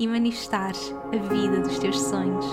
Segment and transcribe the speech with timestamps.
[0.00, 2.46] e manifestares a vida dos teus sonhos.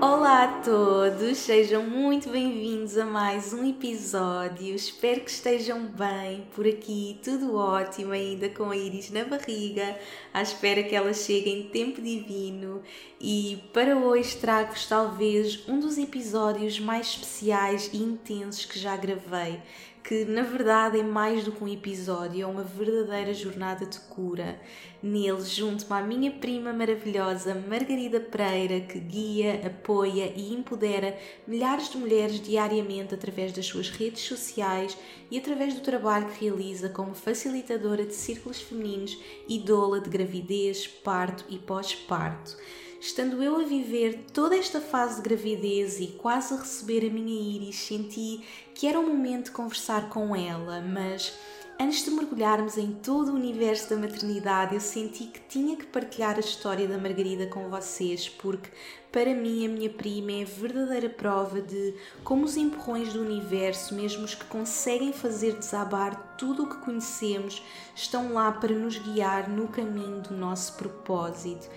[0.00, 4.74] Olá a todos, sejam muito bem-vindos a mais um episódio.
[4.74, 9.98] Espero que estejam bem por aqui, tudo ótimo, ainda com a Iris na barriga,
[10.32, 12.80] à espera que ela chegue em tempo divino.
[13.20, 19.60] E para hoje trago-vos talvez um dos episódios mais especiais e intensos que já gravei
[20.08, 24.58] que na verdade é mais do que um episódio, é uma verdadeira jornada de cura.
[25.02, 31.14] Nele, junto-me à minha prima maravilhosa Margarida Pereira, que guia, apoia e empodera
[31.46, 34.96] milhares de mulheres diariamente através das suas redes sociais
[35.30, 39.14] e através do trabalho que realiza como facilitadora de círculos femininos
[39.46, 42.56] e doula de gravidez, parto e pós-parto
[43.00, 47.56] estando eu a viver toda esta fase de gravidez e quase a receber a minha
[47.56, 51.32] Iris, senti que era o momento de conversar com ela, mas
[51.80, 56.36] antes de mergulharmos em todo o universo da maternidade, eu senti que tinha que partilhar
[56.36, 58.68] a história da Margarida com vocês, porque
[59.12, 63.94] para mim a minha prima é a verdadeira prova de como os empurrões do universo,
[63.94, 67.62] mesmo os que conseguem fazer desabar tudo o que conhecemos,
[67.94, 71.68] estão lá para nos guiar no caminho do nosso propósito.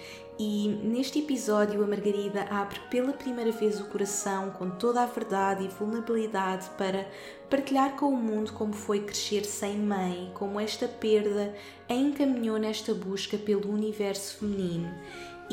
[0.43, 5.65] E neste episódio, a Margarida abre pela primeira vez o coração com toda a verdade
[5.65, 7.07] e vulnerabilidade para
[7.47, 11.53] partilhar com o mundo como foi crescer sem mãe, como esta perda
[11.87, 14.91] a encaminhou nesta busca pelo universo feminino.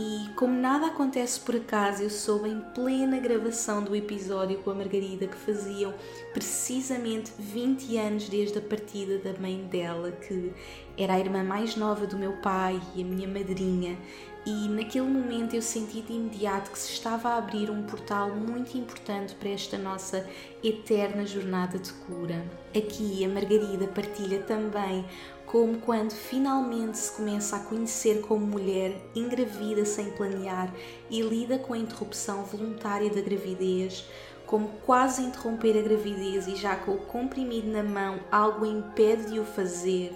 [0.01, 4.75] E como nada acontece por acaso, eu soube em plena gravação do episódio com a
[4.75, 5.93] Margarida que faziam
[6.33, 10.53] precisamente 20 anos desde a partida da mãe dela, que
[10.97, 13.99] era a irmã mais nova do meu pai e a minha madrinha.
[14.47, 18.79] E naquele momento eu senti de imediato que se estava a abrir um portal muito
[18.79, 20.27] importante para esta nossa
[20.63, 22.43] eterna jornada de cura.
[22.75, 25.05] Aqui a Margarida partilha também
[25.49, 30.71] como quando finalmente se começa a conhecer como mulher, engravida sem planear
[31.09, 34.05] e lida com a interrupção voluntária da gravidez,
[34.45, 39.41] como quase interromper a gravidez e já com o comprimido na mão algo impede de
[39.41, 40.13] o fazer,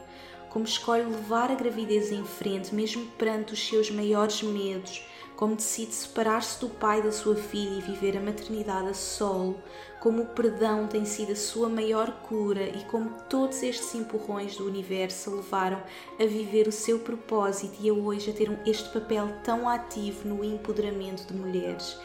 [0.53, 5.03] como escolhe levar a gravidez em frente mesmo perante os seus maiores medos
[5.43, 9.61] como decide separar-se do pai da sua filha e viver a maternidade a solo,
[9.99, 14.67] como o perdão tem sido a sua maior cura e como todos estes empurrões do
[14.67, 15.83] universo a levaram
[16.21, 20.45] a viver o seu propósito e a hoje a ter este papel tão ativo no
[20.45, 21.99] empoderamento de mulheres.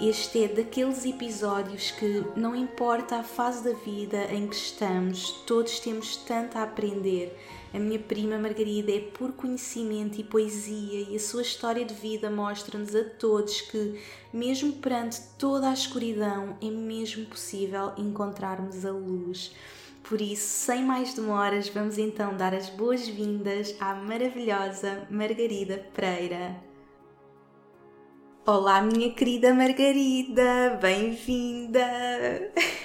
[0.00, 5.80] Este é daqueles episódios que, não importa a fase da vida em que estamos, todos
[5.80, 7.36] temos tanto a aprender
[7.72, 12.30] a minha prima Margarida é por conhecimento e poesia, e a sua história de vida
[12.30, 14.00] mostra-nos a todos que,
[14.32, 19.54] mesmo perante toda a escuridão, é mesmo possível encontrarmos a luz.
[20.02, 26.56] Por isso, sem mais demoras, vamos então dar as boas-vindas à maravilhosa Margarida Pereira.
[28.46, 31.80] Olá, minha querida Margarida, bem-vinda!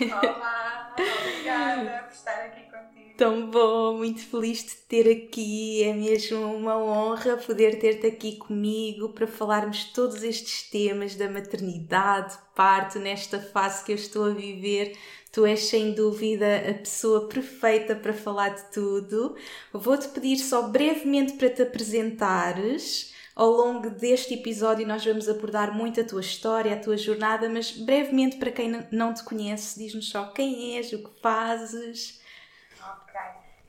[0.02, 2.73] Olá, obrigada por estar aqui
[3.16, 5.84] Tão bom, muito feliz de ter aqui.
[5.84, 12.36] É mesmo uma honra poder ter-te aqui comigo para falarmos todos estes temas da maternidade,
[12.56, 14.98] parto, nesta fase que eu estou a viver.
[15.32, 19.36] Tu és sem dúvida a pessoa perfeita para falar de tudo.
[19.72, 23.14] Vou-te pedir só brevemente para te apresentares.
[23.36, 27.72] Ao longo deste episódio, nós vamos abordar muito a tua história, a tua jornada, mas
[27.72, 32.23] brevemente, para quem não te conhece, diz-nos só quem és, o que fazes.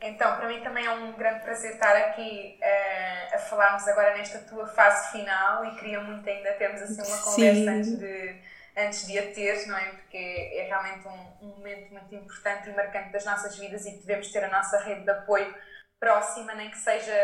[0.04, 4.38] Então, para mim também é um grande prazer estar aqui uh, a falarmos agora nesta
[4.40, 8.40] tua fase final e queria muito ainda termos assim uma conversa antes de,
[8.76, 9.88] antes de a ter, não é?
[9.92, 14.30] Porque é realmente um, um, momento muito importante e marcante das nossas vidas e devemos
[14.30, 15.54] ter a nossa rede de apoio
[15.98, 17.14] próxima, nem que seja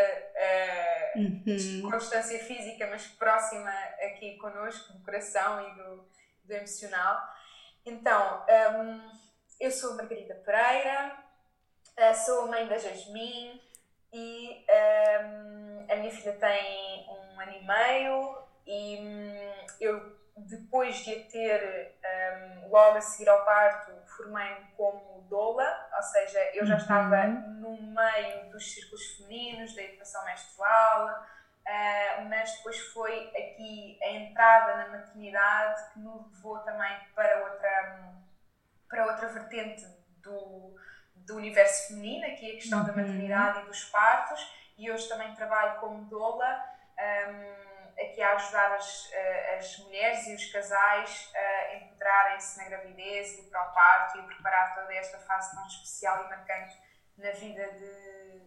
[1.15, 1.81] uh, uhum.
[1.83, 3.69] com distância física, mas próxima
[4.07, 6.07] aqui connosco, do coração e do,
[6.45, 7.21] do emocional.
[7.85, 8.43] Então,
[8.75, 9.01] um,
[9.59, 11.15] eu sou Margarida Pereira,
[11.97, 13.61] Uh, sou mãe da Jasmine
[14.13, 21.13] e um, a minha filha tem um ano e meio e um, eu depois de
[21.13, 26.77] a ter um, logo a seguir ao parto, formei-me como doula, ou seja, eu já
[26.77, 27.53] estava uhum.
[27.59, 34.77] no meio dos círculos femininos, da educação menstrual, uh, mas depois foi aqui a entrada
[34.77, 38.13] na maternidade que me levou também para outra,
[38.89, 39.85] para outra vertente
[40.21, 40.75] do,
[41.31, 42.85] do universo feminino, aqui a questão uhum.
[42.85, 44.45] da maternidade e dos partos,
[44.77, 46.63] e hoje também trabalho como doula.
[46.99, 53.37] Um, aqui a ajudar as, eh, as mulheres e os casais a empoderarem-se na gravidez
[53.37, 56.75] e para o parto e a preparar toda esta fase tão especial e marcante
[57.17, 58.41] na vida de,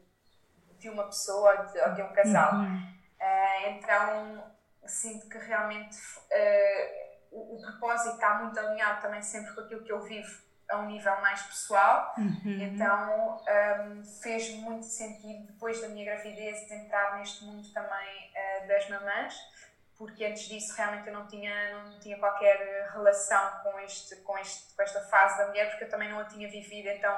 [0.78, 2.54] de uma pessoa de, ou de um casal.
[2.54, 2.94] Uhum.
[3.20, 4.54] Uh, então,
[4.86, 9.92] sinto que realmente uh, o, o, propósito está muito alinhado também sempre com aquilo que
[9.92, 10.42] eu vivo
[10.74, 12.14] a um nível mais pessoal.
[12.18, 12.40] Uhum.
[12.44, 18.68] Então, um, fez muito sentido, depois da minha gravidez, de entrar neste mundo também uh,
[18.68, 19.34] das mamães
[19.96, 24.74] porque antes disso realmente eu não tinha, não tinha qualquer relação com, este, com, este,
[24.74, 27.16] com esta fase da mulher, porque eu também não a tinha vivido, então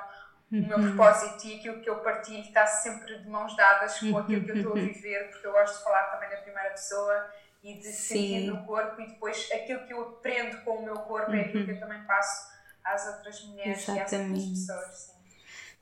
[0.53, 0.63] uhum.
[0.63, 0.97] o meu uhum.
[0.97, 4.57] propósito e aquilo que eu partilho está sempre de mãos dadas com aquilo que eu
[4.57, 4.87] estou a uhum.
[4.87, 7.31] viver, porque eu gosto de falar também na primeira pessoa
[7.63, 7.93] e de Sim.
[7.93, 11.65] sentir no corpo e depois aquilo que eu aprendo com o meu corpo é aquilo
[11.65, 12.55] que eu também passo
[12.87, 14.41] às outras mulheres Exatamente.
[14.41, 14.95] e às outras pessoas.
[14.97, 15.17] Sim.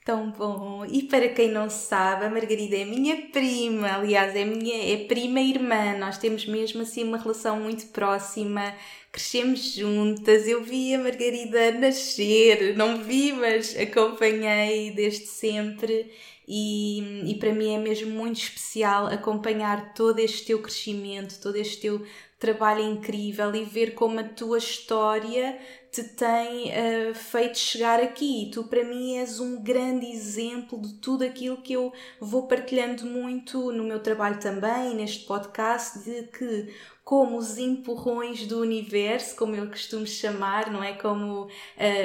[0.04, 0.84] Tão bom!
[0.84, 5.40] E para quem não sabe, a Margarida é minha prima, aliás, é minha é prima
[5.40, 5.96] irmã.
[5.96, 8.74] Nós temos mesmo assim uma relação muito próxima,
[9.10, 10.46] crescemos juntas.
[10.46, 16.12] Eu vi a Margarida nascer, não vi, mas acompanhei desde sempre.
[16.46, 21.80] E, e para mim é mesmo muito especial acompanhar todo este teu crescimento, todo este
[21.80, 22.04] teu
[22.38, 25.58] trabalho incrível e ver como a tua história
[25.90, 28.50] te tem uh, feito chegar aqui.
[28.52, 33.70] Tu, para mim, és um grande exemplo de tudo aquilo que eu vou partilhando muito
[33.70, 36.74] no meu trabalho também, neste podcast, de que
[37.04, 40.94] como os empurrões do universo, como eu costumo chamar, não é?
[40.94, 41.48] Como uh,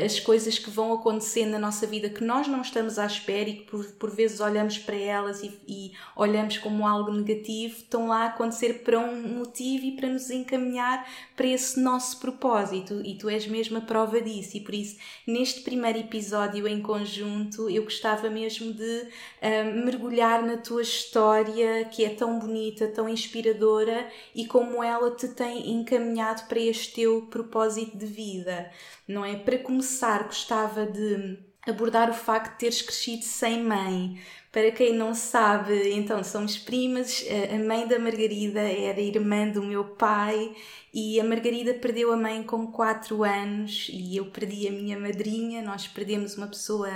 [0.05, 3.53] as coisas que vão acontecendo na nossa vida que nós não estamos à espera e
[3.53, 8.23] que por, por vezes olhamos para elas e, e olhamos como algo negativo, estão lá
[8.23, 13.01] a acontecer para um motivo e para nos encaminhar para esse nosso propósito.
[13.05, 14.57] E tu és mesmo a prova disso.
[14.57, 20.57] E por isso, neste primeiro episódio em conjunto, eu gostava mesmo de uh, mergulhar na
[20.57, 24.05] tua história que é tão bonita, tão inspiradora
[24.35, 28.69] e como é ela te tem encaminhado para este teu propósito de vida,
[29.07, 29.35] não é?
[29.35, 31.37] Para começar, gostava de
[31.67, 34.19] abordar o facto de teres crescido sem mãe.
[34.51, 37.23] Para quem não sabe, então somos primas.
[37.53, 40.55] A mãe da Margarida era irmã do meu pai
[40.91, 45.61] e a Margarida perdeu a mãe com 4 anos e eu perdi a minha madrinha.
[45.61, 46.89] Nós perdemos uma pessoa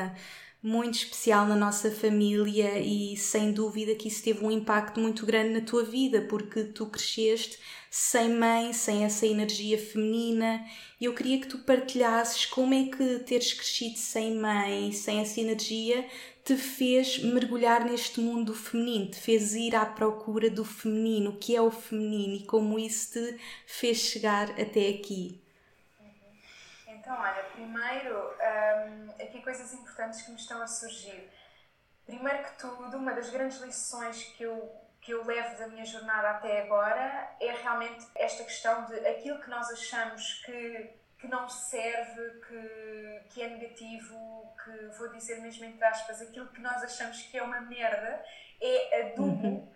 [0.63, 5.60] muito especial na nossa família e sem dúvida que isso teve um impacto muito grande
[5.60, 7.60] na tua vida porque tu cresceste
[7.92, 10.65] sem mãe, sem essa energia feminina.
[11.01, 15.42] E eu queria que tu partilhasses como é que teres crescido sem mãe, sem essa
[15.42, 16.07] energia,
[16.45, 21.56] te fez mergulhar neste mundo feminino, te fez ir à procura do feminino, o que
[21.56, 25.43] é o feminino e como isso te fez chegar até aqui.
[27.04, 31.30] Então, olha, primeiro, hum, aqui coisas importantes que me estão a surgir.
[32.06, 36.30] Primeiro que tudo, uma das grandes lições que eu que eu levo da minha jornada
[36.30, 42.40] até agora é realmente esta questão de aquilo que nós achamos que, que não serve,
[42.48, 47.38] que, que é negativo, que vou dizer mesmo entre aspas, aquilo que nós achamos que
[47.38, 48.24] é uma merda
[48.62, 49.74] é adubo uhum.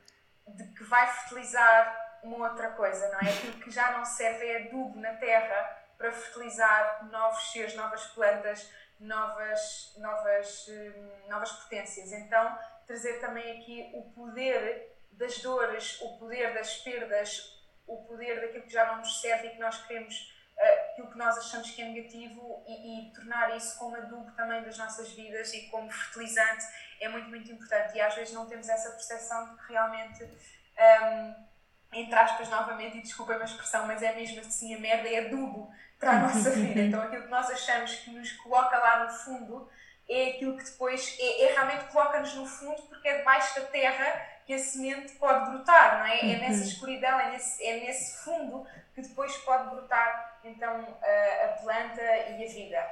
[0.47, 3.29] de que vai fertilizar uma outra coisa, não é?
[3.29, 8.69] Aquilo que já não serve é adubo na terra para fertilizar novos seres, novas plantas,
[8.99, 12.11] novas, novas, hum, novas potências.
[12.11, 18.63] Então, trazer também aqui o poder das dores, o poder das perdas, o poder daquilo
[18.63, 20.33] que já não nos serve e que nós queremos,
[20.91, 24.77] aquilo que nós achamos que é negativo e, e, tornar isso como adubo também das
[24.77, 26.65] nossas vidas e como fertilizante
[26.99, 27.95] é muito, muito importante.
[27.95, 31.45] E às vezes não temos essa percepção de que realmente, um,
[31.93, 35.71] entre aspas, novamente, e desculpem a expressão, mas é mesmo assim, a merda é adubo
[35.99, 36.81] para a nossa vida.
[36.81, 39.69] Então aquilo que nós achamos que nos coloca lá no fundo
[40.09, 44.37] é aquilo que depois é, é realmente coloca-nos no fundo porque é debaixo da terra
[44.45, 46.19] que a semente pode brotar, não é?
[46.19, 46.67] É nessa uhum.
[46.67, 52.45] escuridão, é nesse, é nesse fundo que depois pode brotar então a, a planta e
[52.45, 52.91] a vida.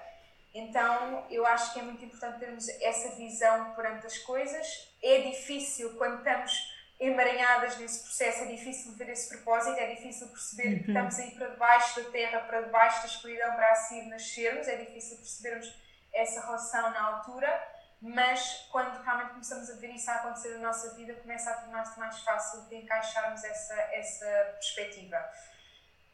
[0.54, 4.94] Então eu acho que é muito importante termos essa visão perante as coisas.
[5.02, 10.68] É difícil quando estamos emaranhadas nesse processo, é difícil ver esse propósito, é difícil perceber
[10.68, 10.84] uhum.
[10.84, 14.78] que estamos aí para debaixo da terra, para debaixo da escuridão, para assim nascermos, é
[14.78, 15.74] difícil percebermos
[16.14, 20.94] essa relação na altura mas quando realmente começamos a ver isso a acontecer na nossa
[20.94, 25.18] vida, começa a tornar-se mais fácil de encaixarmos essa, essa perspectiva.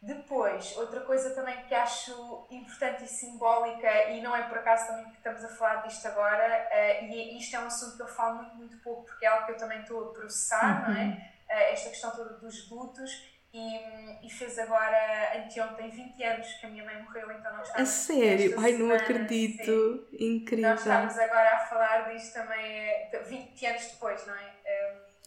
[0.01, 5.05] Depois, outra coisa também que acho importante e simbólica, e não é por acaso também
[5.05, 8.37] que estamos a falar disto agora, uh, e isto é um assunto que eu falo
[8.37, 10.93] muito, muito pouco, porque é algo que eu também estou a processar, uhum.
[10.93, 11.31] não é?
[11.47, 13.11] Uh, esta questão toda dos lutos,
[13.53, 17.89] e, e, fez agora, anteontem, 20 anos que a minha mãe morreu, então nós estamos.
[17.89, 18.55] A sério?
[18.59, 20.07] Ai, não acredito!
[20.09, 20.35] Sim.
[20.37, 20.69] Incrível!
[20.69, 24.51] Nós estamos agora a falar disto também 20 anos depois, não é?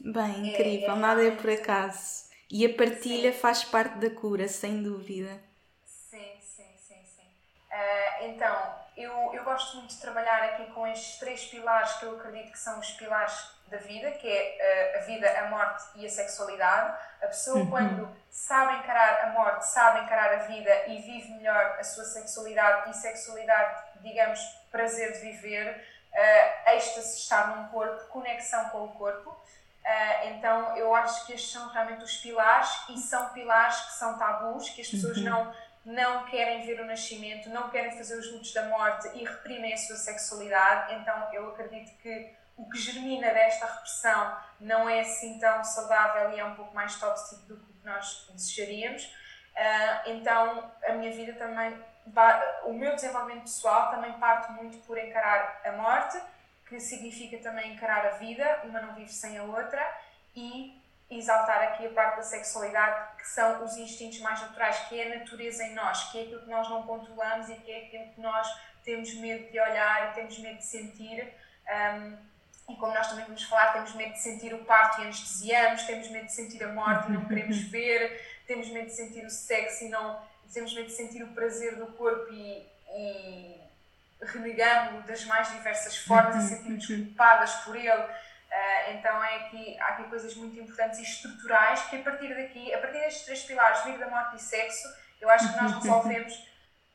[0.01, 2.34] Bem, incrível, é, é nada é por acaso.
[2.51, 3.39] E a partilha sim.
[3.39, 5.41] faz parte da cura, sem dúvida.
[5.85, 7.27] Sim, sim, sim, sim.
[7.71, 12.17] Uh, então, eu, eu gosto muito de trabalhar aqui com estes três pilares que eu
[12.17, 16.07] acredito que são os pilares da vida, que é uh, a vida, a morte e
[16.07, 16.97] a sexualidade.
[17.23, 17.71] A pessoa, uhum.
[17.71, 22.91] quando sabe encarar a morte, sabe encarar a vida e vive melhor a sua sexualidade
[22.91, 29.35] e sexualidade, digamos, prazer de viver, uh, êxtase estar num corpo, conexão com o corpo.
[29.85, 34.17] Uh, então eu acho que estes são realmente os pilares e são pilares que são
[34.17, 35.25] tabus, que as pessoas uhum.
[35.25, 39.75] não, não querem ver o nascimento, não querem fazer os lutos da morte e reprimem
[39.75, 40.95] a sua sexualidade.
[40.95, 46.41] Então eu acredito que o que germina desta repressão não é assim tão saudável e
[46.41, 49.05] é um pouco mais tóxico do que nós desejaríamos.
[49.05, 51.79] Uh, então a minha vida também,
[52.65, 56.19] o meu desenvolvimento pessoal também parte muito por encarar a morte
[56.77, 59.83] que significa também encarar a vida, uma não vive sem a outra,
[60.35, 65.13] e exaltar aqui a parte da sexualidade, que são os instintos mais naturais, que é
[65.13, 68.13] a natureza em nós, que é aquilo que nós não controlamos e que é aquilo
[68.13, 68.49] que nós
[68.85, 71.33] temos medo de olhar e temos medo de sentir.
[71.67, 72.17] Um,
[72.69, 76.09] e como nós também vamos falar, temos medo de sentir o parto e anestesiamos, temos
[76.09, 79.85] medo de sentir a morte e não queremos ver, temos medo de sentir o sexo
[79.85, 80.21] e não.
[80.53, 83.64] temos medo de sentir o prazer do corpo e, e
[84.23, 87.91] renegando das mais diversas formas e uhum, sentimos culpadas por ele.
[87.91, 92.73] Uh, então é aqui, há aqui coisas muito importantes e estruturais que a partir daqui,
[92.73, 94.89] a partir destes três pilares, vida, morte e sexo,
[95.21, 96.49] eu acho que nós resolvemos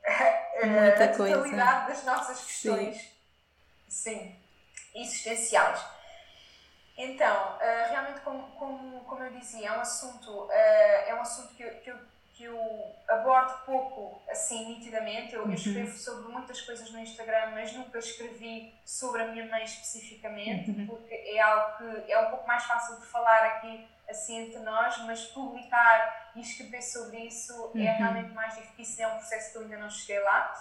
[0.06, 2.98] a, a totalidade das nossas questões.
[2.98, 3.20] Sim.
[3.90, 4.36] Sim.
[4.96, 5.84] Existenciais.
[6.98, 11.54] Então, uh, realmente, como, como, como eu dizia, é um assunto, uh, é um assunto
[11.56, 11.98] que eu, que eu
[12.40, 15.36] que eu abordo pouco assim nitidamente.
[15.36, 15.50] Eu, uhum.
[15.50, 20.72] eu, escrevo sobre muitas coisas no Instagram, mas nunca escrevi sobre a minha mãe especificamente,
[20.72, 20.88] uhum.
[20.88, 24.98] porque é algo que é um pouco mais fácil de falar aqui assim entre nós,
[25.00, 27.86] mas publicar e escrever sobre isso é uhum.
[27.86, 30.54] é realmente mais difícil, é um processo que eu ainda não cheguei lá.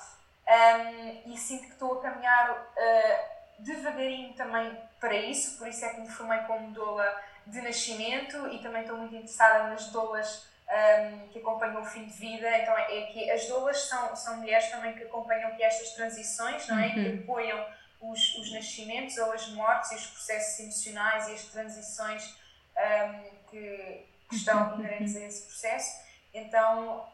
[0.49, 5.91] Um, e sinto que estou a caminhar uh, devagarinho também para isso, por isso é
[5.91, 11.29] que me formei como doula de nascimento e também estou muito interessada nas doulas um,
[11.29, 12.59] que acompanham o fim de vida.
[12.59, 16.79] Então, é, que as doulas são, são mulheres também que acompanham que estas transições, não
[16.79, 16.89] é?
[16.89, 16.95] Uhum.
[16.95, 17.67] Que apoiam
[18.01, 22.35] os, os nascimentos ou as mortes e os processos emocionais e as transições
[22.77, 26.01] um, que, que, estão inerentes a esse processo.
[26.33, 27.07] Então,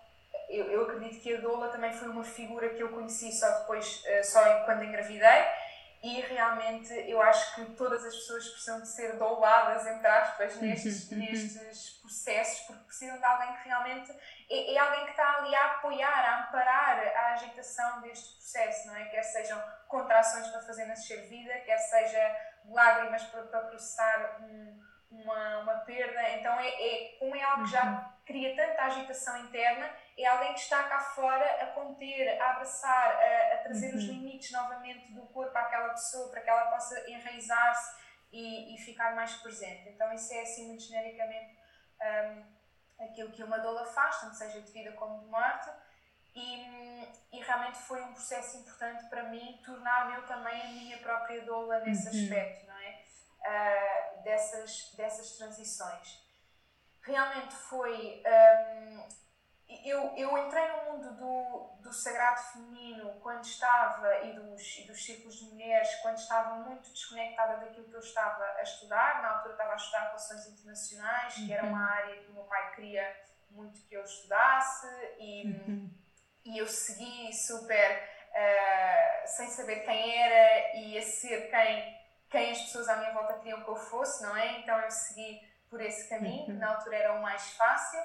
[0.48, 4.02] eu, eu, acredito que a doula também foi uma figura que eu conheci só depois,
[4.04, 5.44] uh, só quando engravidei
[6.04, 11.10] e realmente eu acho que todas as pessoas precisam de ser douladas, entre aspas, nestes,
[11.10, 14.12] nestes processos, porque precisam de alguém que realmente
[14.50, 18.96] é, é, alguém que está ali a apoiar, a amparar a agitação deste processo, não
[18.96, 19.06] é?
[19.06, 19.58] Quer sejam
[19.88, 26.20] contrações para fazer nascer vida, quer seja lágrimas para, para processar um, uma, uma perda.
[26.32, 28.12] Então, é, é, como é algo que já uhum.
[28.26, 33.54] cria tanta agitação interna, é alguém que está cá fora a conter, a abraçar, a,
[33.54, 33.98] a trazer uhum.
[33.98, 39.14] os limites novamente do corpo àquela pessoa para que ela possa enraizar-se e, e, ficar
[39.14, 39.88] mais presente.
[39.88, 41.56] Então, isso é assim muito genericamente
[42.00, 45.70] um, aquilo que uma doula faz, tanto seja de vida como de morte.
[46.34, 51.44] E, e, realmente foi um processo importante para mim tornar eu também a minha própria
[51.44, 52.24] doula nesse uhum.
[52.24, 53.04] aspecto, não é?
[53.40, 56.22] Uh, dessas, dessas transições.
[57.02, 58.22] Realmente foi.
[58.26, 59.23] Um,
[59.84, 65.04] eu, eu entrei no mundo do, do sagrado feminino quando estava, e dos, e dos
[65.04, 69.22] círculos de mulheres, quando estava muito desconectada daquilo que eu estava a estudar.
[69.22, 71.92] Na altura estava a estudar Relações Internacionais, que era uma uhum.
[71.92, 73.16] área que o meu pai queria
[73.50, 74.88] muito que eu estudasse,
[75.18, 75.90] e, uhum.
[76.44, 82.00] e eu segui super uh, sem saber quem era e a ser quem,
[82.30, 84.60] quem as pessoas à minha volta queriam que eu fosse, não é?
[84.60, 86.58] Então eu segui por esse caminho, que uhum.
[86.58, 88.00] na altura era o mais fácil.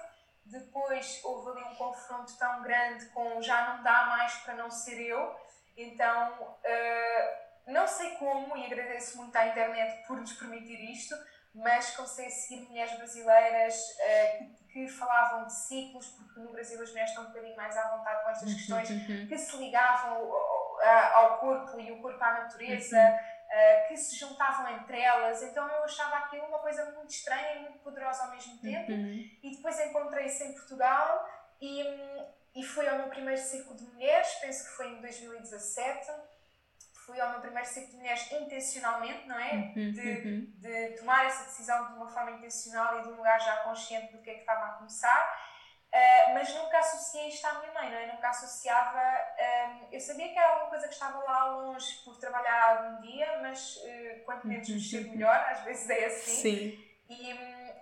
[0.52, 5.00] Depois houve ali um confronto tão grande com já não dá mais para não ser
[5.02, 5.36] eu.
[5.78, 11.16] Então, uh, não sei como, e agradeço muito à internet por nos permitir isto,
[11.54, 16.82] mas comecei a seguir mulheres brasileiras uh, que, que, falavam de ciclos, porque no Brasil
[16.82, 19.28] as mulheres estão um bocadinho mais à vontade com estas questões, uhum.
[19.28, 20.82] que se ligavam ao,
[21.14, 23.20] ao corpo e o corpo à natureza.
[23.50, 27.62] Uh, que se juntavam entre elas, então eu achava aquilo uma coisa muito estranha e
[27.62, 28.92] muito poderosa ao mesmo tempo.
[28.92, 29.28] Uhum.
[29.42, 31.28] E depois encontrei-se em Portugal
[31.60, 31.84] e,
[32.56, 36.12] e fui ao meu primeiro ciclo de mulheres, penso que foi em 2017.
[36.94, 39.54] Fui ao meu primeiro ciclo de mulheres intencionalmente, não é?
[39.54, 40.54] Uhum, De, uhum.
[40.58, 44.22] de tomar essa decisão de uma forma intencional e de um lugar já consciente do
[44.22, 45.49] que é que estava a começar.
[45.92, 48.12] Uh, mas nunca associei isto à minha mãe, não é?
[48.14, 49.02] Nunca associava.
[49.40, 53.40] Um, eu sabia que era alguma coisa que estava lá longe por trabalhar algum dia,
[53.42, 56.42] mas uh, quanto menos mexer, melhor, às vezes é assim.
[56.42, 56.86] Sim.
[57.10, 57.32] E,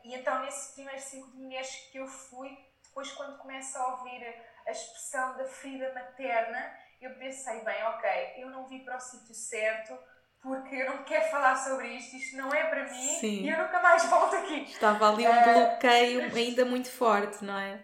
[0.05, 4.25] e então, nesse primeiro ciclo de mulheres que eu fui, depois, quando começo a ouvir
[4.65, 9.35] a expressão da ferida materna, eu pensei, bem, ok, eu não vim para o sítio
[9.35, 9.97] certo
[10.41, 13.43] porque eu não quero falar sobre isto, isto não é para mim Sim.
[13.43, 14.63] e eu nunca mais volto aqui.
[14.63, 17.79] Estava ali um Uh, bloqueio ainda muito forte, não é?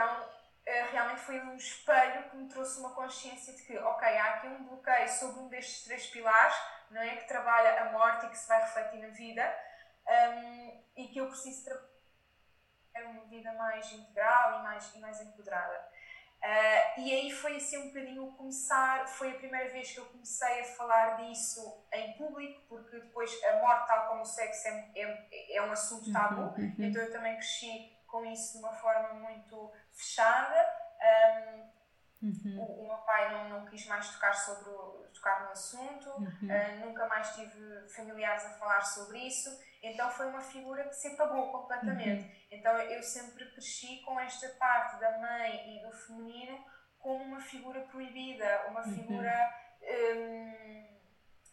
[0.00, 0.30] Então,
[0.64, 4.46] eh, realmente foi um espelho que me trouxe uma consciência de que, ok, há aqui
[4.46, 6.54] um bloqueio sobre um destes três pilares,
[6.90, 7.16] não é?
[7.16, 9.54] Que trabalha a morte e que se vai refletir na vida,
[10.08, 15.90] um, e que eu preciso ter uma vida mais integral e mais, e mais empoderada.
[16.42, 20.60] Uh, e aí foi assim um bocadinho começar, foi a primeira vez que eu comecei
[20.60, 25.56] a falar disso em público, porque depois a morte, tal como o sexo, é, é,
[25.56, 26.74] é um assunto tabu, Uhum, uhum.
[26.78, 30.66] então eu também cresci com isso de uma forma muito fechada.
[31.00, 31.80] Um,
[32.22, 32.58] Uhum.
[32.60, 36.48] o, o meu pai não, não quis mais tocar, sobre o, tocar no assunto, Uhum.
[36.50, 39.48] uh, nunca mais tive familiares a falar sobre isso,
[39.82, 42.24] então foi uma figura que se apagou completamente.
[42.24, 42.30] Uhum.
[42.50, 46.62] Então eu sempre cresci com esta parte da mãe e do feminino
[46.98, 48.94] como uma figura proibida, uma Uhum.
[48.94, 50.89] figura um,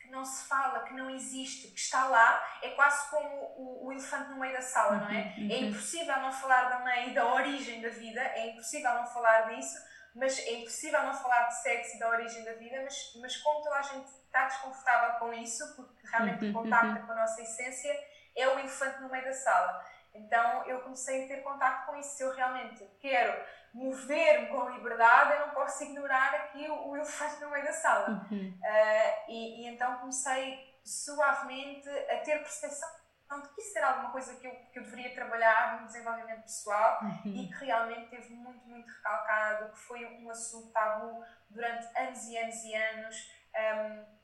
[0.08, 3.92] que não se fala, que não existe, que está lá, é quase como o, o
[3.92, 5.36] elefante no meio da sala, não é?
[5.38, 5.68] Uhum, É uhum.
[5.68, 9.78] impossível não falar da mãe e da origem da vida, é impossível não falar disso,
[10.16, 13.62] mas é impossível não falar de sexo e da origem da vida, mas, mas como
[13.62, 17.94] toda a gente está desconfortável com isso, porque realmente Uhum, contacta com a nossa essência,
[18.36, 19.86] é o elefante no meio da sala.
[20.14, 22.16] Então eu comecei a ter contato com isso.
[22.18, 23.40] Se eu realmente quero
[23.78, 28.28] mover-me com liberdade, eu não posso ignorar aqui o, o elefante no meio da sala.
[28.32, 28.60] Uhum.
[28.60, 32.90] Uh, e, e então comecei suavemente a ter percepção
[33.42, 37.00] de que isso era alguma coisa que eu, que eu deveria trabalhar no desenvolvimento pessoal
[37.02, 37.36] Uhum.
[37.36, 42.38] e que realmente teve muito, muito recalcado, que foi um assunto tabu durante anos e
[42.38, 43.32] anos e anos.
[43.54, 44.17] Um,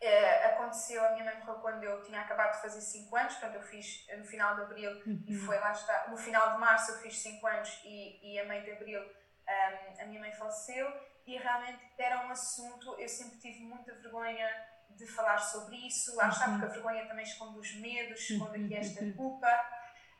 [0.00, 3.54] eh, aconteceu, a minha mãe morreu quando eu tinha acabado de fazer 5 anos, portanto
[3.56, 4.90] eu fiz no final de abril
[5.26, 5.46] e Uhum.
[5.46, 8.64] foi lá está, no final de março eu fiz 5 anos e, e a meio
[8.64, 10.86] de abril um, a minha mãe faleceu
[11.26, 14.48] e realmente era um assunto, eu sempre tive muita vergonha
[14.90, 16.52] de falar sobre isso, lá está, Uhum.
[16.60, 19.12] porque a vergonha também esconde os medos, esconde aqui esta Uhum.
[19.16, 19.48] culpa.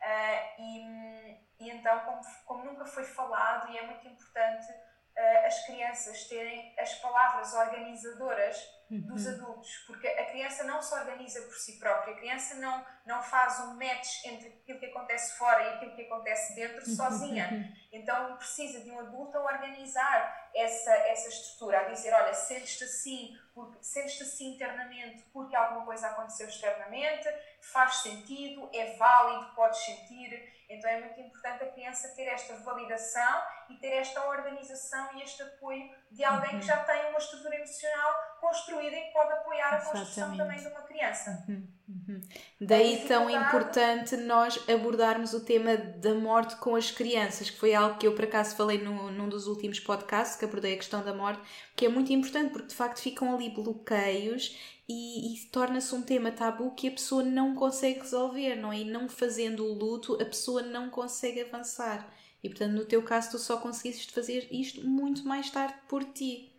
[0.02, 4.66] ah, e, e então, como, como nunca foi falado, e é muito importante
[5.16, 9.32] ah, as crianças terem as palavras organizadoras dos Uhum.
[9.32, 13.58] adultos, porque a criança não se organiza por si própria, a criança não, não faz
[13.60, 17.48] um match entre aquilo que acontece fora e aquilo que acontece dentro sozinha.
[17.50, 17.76] Uhum.
[17.92, 23.36] Então precisa de um adulto a organizar essa, essa estrutura, a dizer, olha, sentes-te assim,
[23.52, 27.28] porque, sentes-te assim internamente porque alguma coisa aconteceu externamente,
[27.60, 30.54] faz sentido, é válido, podes sentir.
[30.68, 33.40] Então é muito importante a criança ter esta validação
[33.70, 36.60] e ter esta organização e este apoio de alguém Uhum.
[36.60, 40.02] que já tem uma estrutura emocional construída e que pode apoiar a construção
[40.34, 40.38] Exatamente.
[40.38, 41.44] também de uma criança.
[41.48, 42.20] Uhum, uhum.
[42.60, 47.72] Daí tão dificuldade- importante nós abordarmos o tema da morte com as crianças, que foi
[47.74, 51.02] algo que eu por acaso falei no, num dos últimos podcasts, que abordei a questão
[51.04, 51.40] da morte,
[51.76, 54.56] que é muito importante porque de facto ficam ali bloqueios
[54.88, 58.78] e, e torna-se um tema tabu que a pessoa não consegue resolver, não é?
[58.80, 62.08] E não fazendo o luto, a pessoa não consegue avançar.
[62.42, 66.52] E portanto, no teu caso, tu só conseguiste fazer isto muito mais tarde por ti.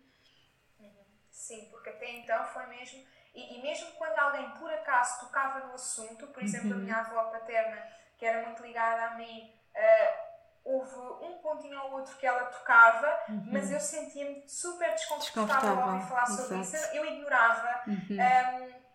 [1.30, 3.04] Sim, porque até então foi mesmo.
[3.34, 6.80] E, e mesmo quando alguém por acaso tocava no assunto, por exemplo, a Uhum.
[6.80, 7.82] minha avó paterna,
[8.16, 10.27] que era muito ligada a mim, ah,
[10.64, 10.94] houve
[11.24, 13.18] um pontinho ou outro que ela tocava,
[13.50, 16.84] mas eu sentia-me super desconfortável, ao ouvir falar sobre exato.
[16.84, 16.96] isso.
[16.96, 17.82] Eu ignorava.
[17.86, 18.16] Uhum.
[18.18, 18.88] Um,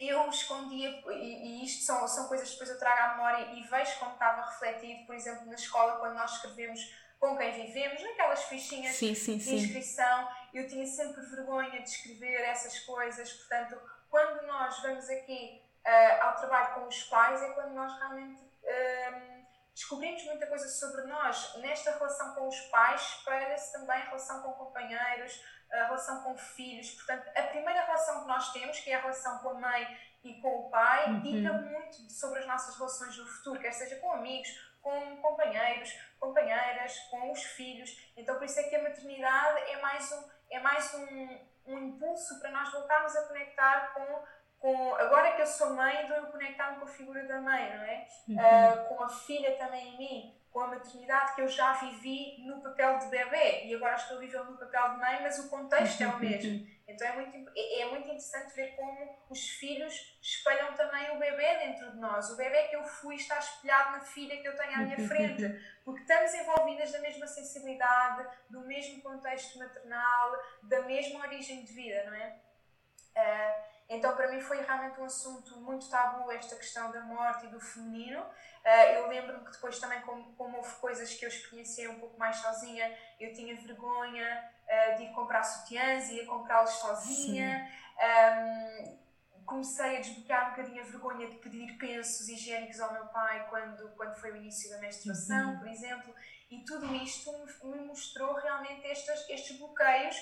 [0.00, 3.62] eu escondia, e, e isto são, são coisas que depois eu trago à memória e
[3.62, 6.80] vejo como estava refletido, por exemplo, na escola, quando nós escrevemos
[7.20, 9.54] com quem vivemos, naquelas fichinhas Sim, sim, de sim.
[9.54, 16.26] inscrição, eu tinha sempre vergonha de escrever essas coisas, portanto, quando nós vamos aqui ah,
[16.26, 18.42] ao trabalho com os pais, é quando nós realmente
[19.74, 21.54] descobrimos muita coisa sobre nós.
[21.56, 26.90] Nesta relação com os pais, espelha-se também a relação com companheiros, a relação com filhos.
[26.92, 30.40] Portanto, a primeira relação que nós temos, que é a relação com a mãe e
[30.40, 31.70] com o pai, Uhum.
[31.70, 34.48] muito sobre as nossas relações no futuro, quer seja com amigos,
[34.82, 38.12] com companheiros, companheiras, com os filhos.
[38.16, 42.38] Então, por isso é que a maternidade é mais um, é mais um, um impulso
[42.40, 44.24] para nós voltarmos a conectar com,
[44.62, 44.94] com.
[44.94, 48.06] Agora que eu sou mãe, então eu conectar-me com a figura da mãe, não é?
[48.28, 48.40] Uhum.
[48.40, 50.38] Ah, com a filha também em mim.
[50.52, 54.20] com a maternidade que eu já vivi no papel de bebê e agora estou a
[54.20, 56.66] viver no papel de mãe, mas o contexto é o mesmo.
[56.86, 61.56] Então é muito, é, é muito interessante ver como os filhos espelham também o bebê
[61.56, 62.28] dentro de nós.
[62.28, 65.42] O bebê que eu fui está espelhado na filha que eu tenho à minha frente,
[65.86, 72.04] porque estamos envolvidas da mesma sensibilidade, do mesmo contexto maternal, da mesma origem de vida,
[72.04, 72.36] não é?
[73.16, 77.48] Uh, então, para mim, foi realmente um assunto muito tabu esta questão da morte e
[77.48, 78.20] do feminino.
[78.20, 82.18] Uh, eu lembro-me que depois também, como, como, houve coisas que eu experienciei um pouco
[82.18, 87.68] mais sozinha, eu tinha vergonha uh, de ir comprar sutiãs, ia comprá-los sozinha.
[87.98, 89.02] Um,
[89.44, 93.88] comecei a desbloquear um bocadinho a vergonha de pedir pensos higiênicos ao meu pai quando,
[93.96, 95.58] quando foi o início da menstruação, uhum.
[95.58, 96.14] por exemplo.
[96.50, 97.30] E tudo isto
[97.64, 100.16] me mostrou realmente estes, estes bloqueios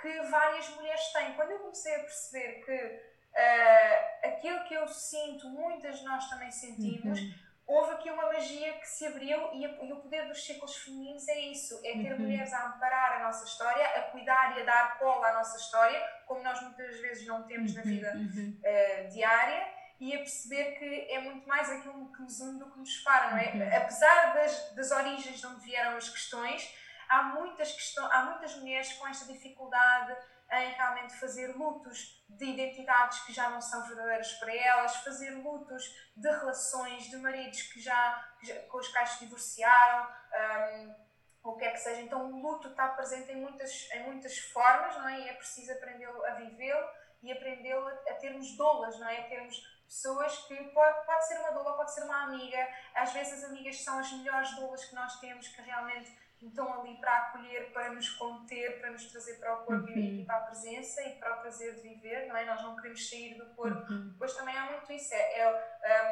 [0.00, 1.34] que várias mulheres têm.
[1.34, 6.50] Quando eu comecei a perceber que uh, aquilo que eu sinto, muitas de nós também
[6.50, 7.34] sentimos, uhum.
[7.66, 11.26] houve aqui uma magia que se abriu e, a, e, o poder dos ciclos femininos
[11.28, 12.20] é isso: é ter uhum.
[12.20, 16.00] mulheres a amparar a nossa história, a cuidar e a dar cola à nossa história,
[16.26, 17.88] como nós muitas vezes não temos na uhum.
[17.88, 19.74] vida uh, diária.
[20.00, 23.30] E a perceber que é muito mais aquilo que nos une do que nos separa,
[23.30, 23.52] não é?
[23.52, 23.76] Uhum.
[23.76, 26.68] Apesar das, das origens de onde vieram as questões,
[27.08, 30.16] há muitas, questões, há muitas mulheres com esta dificuldade
[30.52, 35.84] em realmente fazer lutos de identidades que já não são verdadeiras para elas, fazer lutos
[36.16, 40.94] de relações, de maridos que já, que já com os quais se divorciaram, um,
[41.42, 42.00] ou o que é que seja.
[42.00, 45.20] Então o luto está presente em muitas, em muitas formas, não é?
[45.20, 46.88] E é preciso aprendê-lo a vivê-lo
[47.22, 49.20] e aprendê-lo a, a termos dolas, não é?
[49.20, 52.68] A termos pessoas que pode, pode ser uma doula, pode ser uma amiga.
[52.94, 56.10] Às vezes as amigas são as melhores doulas que nós temos, que realmente
[56.48, 60.20] estão ali para acolher, para nos conter, para nos trazer para o corpo uhum.
[60.20, 62.44] e para a presença e para o prazer de viver, não é?
[62.44, 63.92] Nós não queremos sair do corpo.
[63.92, 64.10] Uhum.
[64.10, 65.52] Depois também há muito isso, é, é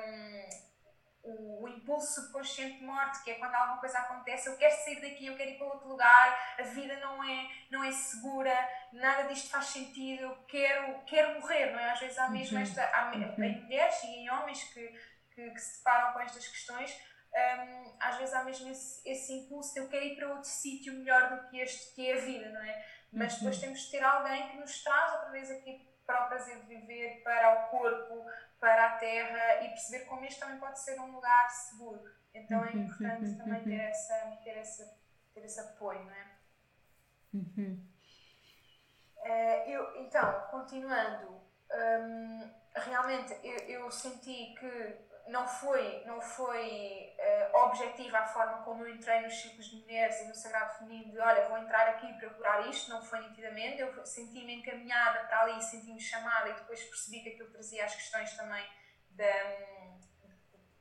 [0.07, 0.73] um,
[1.23, 5.01] o, o, impulso subconsciente de morte, que é quando alguma coisa acontece, eu quero sair
[5.01, 8.55] daqui, eu quero ir para outro lugar, a vida não é, não é segura,
[8.93, 11.91] nada disto faz sentido, eu quero, quero morrer, não é?
[11.91, 12.63] Às vezes há mesmo uhum.
[12.63, 13.45] esta, há, uhum.
[13.45, 14.89] em mulheres e em homens que,
[15.35, 16.93] que, que se deparam com estas questões,
[17.35, 20.93] um, às vezes há mesmo esse, esse, impulso de eu quero ir para outro sítio
[20.93, 22.87] melhor do que este que é a vida, não é?
[23.13, 23.63] Mas depois uhum.
[23.63, 27.23] temos de ter alguém que nos traz outra vez aqui para o prazer de viver,
[27.23, 28.27] para o corpo,
[28.61, 32.03] para a terra e perceber como este também pode ser um lugar seguro.
[32.35, 34.99] Então é uhum, importante uhum, também ter, essa, ter, essa,
[35.35, 36.31] ter esse apoio, não é?
[37.35, 37.87] Uhum.
[39.19, 41.41] Uh, eu, então, continuando,
[41.71, 48.85] um, realmente eu, eu senti que não foi, não foi uh, objetiva a forma como
[48.85, 52.13] eu entrei nos ciclos de mulheres e no Sagrado Feminino de olha, vou entrar aqui
[52.15, 56.83] para curar isto, não foi nitidamente, eu senti-me encaminhada para ali, senti-me chamada e depois
[56.83, 58.65] percebi que aquilo trazia as questões também
[59.11, 59.33] da,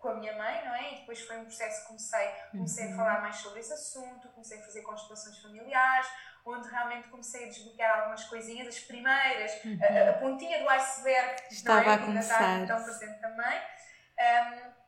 [0.02, 0.94] com a minha mãe, não é?
[0.94, 2.98] E depois foi um processo que comecei, comecei a uhum.
[2.98, 6.08] falar mais sobre esse assunto, comecei a fazer constelações familiares,
[6.44, 9.80] onde realmente comecei a desbloquear algumas coisinhas, as primeiras, uhum.
[9.80, 11.94] a, a, pontinha do iceberg, Estava não é?
[11.94, 12.60] a começar.
[12.62, 13.62] Então presente também.
[14.22, 14.82] Um,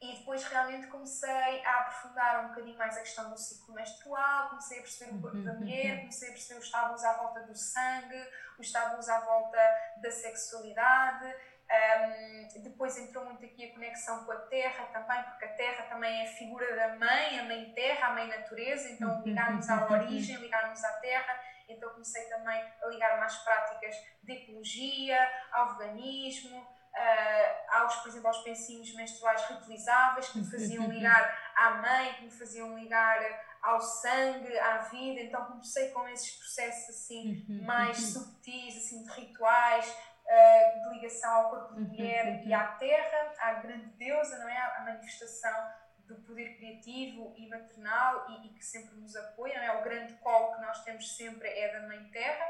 [0.00, 4.78] e depois realmente comecei a aprofundar um bocadinho mais a questão do ciclo menstrual, comecei
[4.78, 6.00] a perceber o corpo da uhum, mulher, uhum.
[6.00, 9.58] comecei a perceber os tabus à volta do sangue, os tabus à volta
[10.02, 11.34] da sexualidade.
[11.64, 16.20] Um, depois entrou muito aqui a conexão com a terra também, porque a terra também
[16.20, 19.90] é a figura da mãe, a mãe terra, a mãe natureza, então uhum, ligarmos à
[19.90, 21.40] origem, ligarmos à terra.
[21.66, 25.18] Então comecei também a ligar mais práticas de ecologia,
[25.50, 31.70] ao veganismo, uh, aos, por exemplo, aos pensinhos menstruais reutilizáveis que me faziam ligar à
[31.74, 33.18] mãe, que me faziam ligar
[33.62, 35.20] ao sangue, à vida.
[35.22, 38.22] Então comecei com esses processos assim uhum, mais uhum.
[38.22, 43.32] subtis, assim de rituais, uh, de ligação ao corpo de uhum, mulher e à terra,
[43.38, 44.56] à grande deusa, não é?
[44.56, 49.80] A manifestação do poder criativo e maternal e, e, que sempre nos apoia, não é?
[49.80, 52.44] O grande colo que nós temos sempre é da Mãe Terra.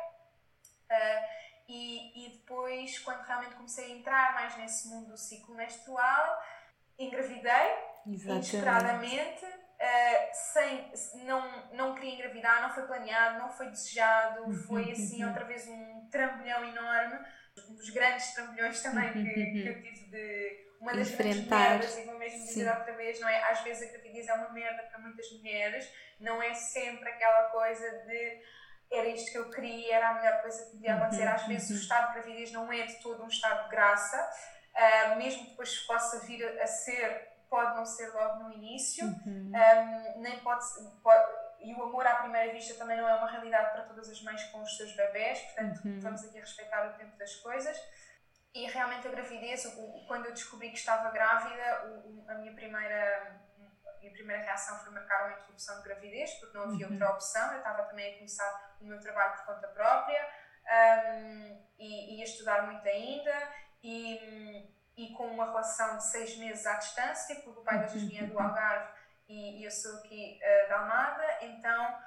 [0.91, 6.39] Uh, e, e depois, quando realmente comecei a entrar mais nesse mundo do ciclo menstrual,
[6.99, 7.75] engravidei,
[8.07, 8.29] Exatamente.
[8.29, 10.93] inesperadamente, uh, sem,
[11.25, 16.09] não, não queria engravidar, não foi planeado, não foi desejado, foi assim outra vez um
[16.11, 17.19] trambolhão enorme,
[17.71, 22.05] um dos grandes trambolhões também que, que eu tive de uma das grandes merdas, e
[22.05, 22.69] vou mesmo dizer Sim.
[22.69, 23.51] outra vez, não é?
[23.51, 27.91] Às vezes a gravidez é uma merda para muitas mulheres, não é sempre aquela coisa
[28.07, 28.43] de
[28.95, 31.29] era isto que eu queria, era a melhor coisa que podia acontecer.
[31.29, 34.31] Às vezes o estado de gravidez não é de todo um estado de graça,
[34.75, 39.53] uh, mesmo depois possa vir a ser, pode não ser logo no início, uhum.
[39.55, 40.65] um, nem pode,
[41.03, 44.23] pode, e o amor à primeira vista também não é uma realidade para todas as
[44.23, 46.01] mães com os seus bebés, portanto uhum.
[46.01, 47.77] vamos aqui respeitar o tempo das coisas.
[48.55, 49.67] E realmente a gravidez,
[50.07, 53.41] quando eu descobri que estava grávida, a minha primeira
[54.05, 56.93] minha primeira reação foi marcar uma interrupção de gravidez, porque não havia uhum.
[56.93, 57.53] outra opção.
[57.53, 60.29] Eu estava também a começar o meu trabalho por conta própria
[60.65, 63.33] um, e ia estudar muito ainda.
[63.83, 68.09] E, e com uma relação de seis meses à distância, porque o pai da Jesus
[68.09, 68.93] vinha do Algarve
[69.29, 71.99] e, e eu sou aqui uh, da Almada, então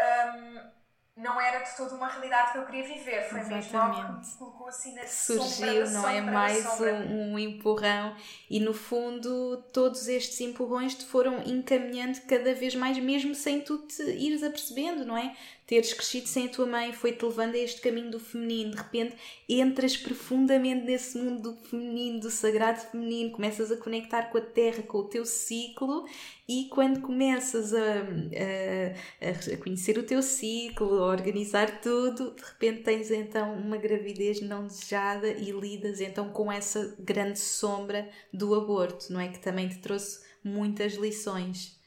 [0.00, 0.72] um,
[1.16, 3.64] não era de toda uma realidade que eu queria viver, foi Exatamente.
[3.64, 6.20] mesmo algo que me colocou assim na Surgiu, não é?
[6.22, 8.16] Mais um, um, empurrão,
[8.48, 13.78] e no fundo todos estes empurrões te foram encaminhando cada vez mais, mesmo sem tu
[13.78, 15.36] te ires apercebendo, não é?
[15.66, 18.72] Teres crescido sem a tua mãe foi-te levando a este caminho do feminino.
[18.72, 19.16] De repente
[19.48, 24.82] entras profundamente nesse mundo do feminino, do sagrado feminino, começas a conectar com a terra,
[24.82, 26.04] com o teu ciclo
[26.48, 32.82] e quando começas a, a, a conhecer o teu ciclo, a organizar tudo, de repente
[32.82, 39.12] tens então uma gravidez não desejada e lidas então com essa grande sombra do aborto,
[39.12, 39.28] não é?
[39.28, 41.81] Que também te trouxe muitas lições.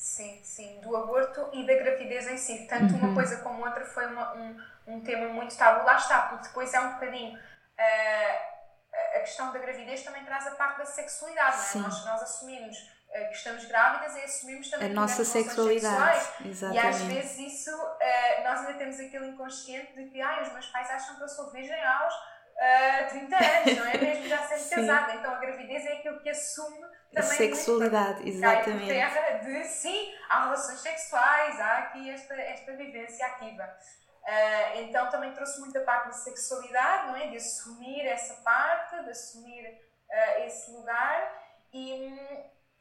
[0.00, 2.66] Sim, sim, do aborto e da gravidez em si.
[2.66, 3.00] Tanto uhum.
[3.00, 5.84] uma coisa como outra foi uma, um, um tema muito tabu.
[5.84, 7.38] Lá está, porque depois é um bocadinho.
[7.38, 11.84] Uh, a questão da gravidez também traz a parte da sexualidade, não é?
[11.84, 16.28] Nós, nós assumimos uh, que estamos grávidas e assumimos também a nossa sexualidade.
[16.46, 16.82] Exatamente.
[16.82, 20.66] E às vezes isso, uh, nós ainda temos aquele inconsciente de que ah, os meus
[20.68, 22.14] pais acham que eu sou virgem aos
[22.60, 24.28] uh, 30 anos, não é mesmo?
[24.28, 25.14] Já sendo casada.
[25.14, 26.84] Então a gravidez é aquilo que assume
[27.16, 28.86] a sexualidade, exatamente.
[28.86, 33.64] Terra de sim, há relações sexuais, há aqui esta, esta vivência ativa.
[34.22, 37.26] Uh, então também trouxe muita parte da sexualidade, não é?
[37.28, 41.34] De assumir essa parte, de assumir uh, esse lugar
[41.72, 42.14] e,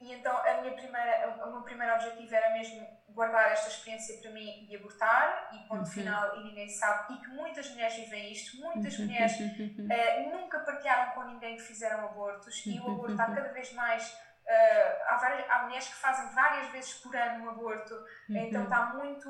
[0.02, 4.32] e então a minha primeira, o meu primeiro objetivo era mesmo guardar esta experiência para
[4.32, 5.86] mim e abortar, e ponto uhum.
[5.86, 9.06] final, e ninguém sabe, e que muitas mulheres vivem isto, muitas uhum.
[9.06, 13.74] mulheres uh, nunca partilharam com ninguém que fizeram abortos, e o aborto está cada vez
[13.74, 14.10] mais.
[14.10, 18.38] Uh, há, várias, há mulheres que fazem várias vezes por ano um aborto, uhum.
[18.38, 19.30] então está muito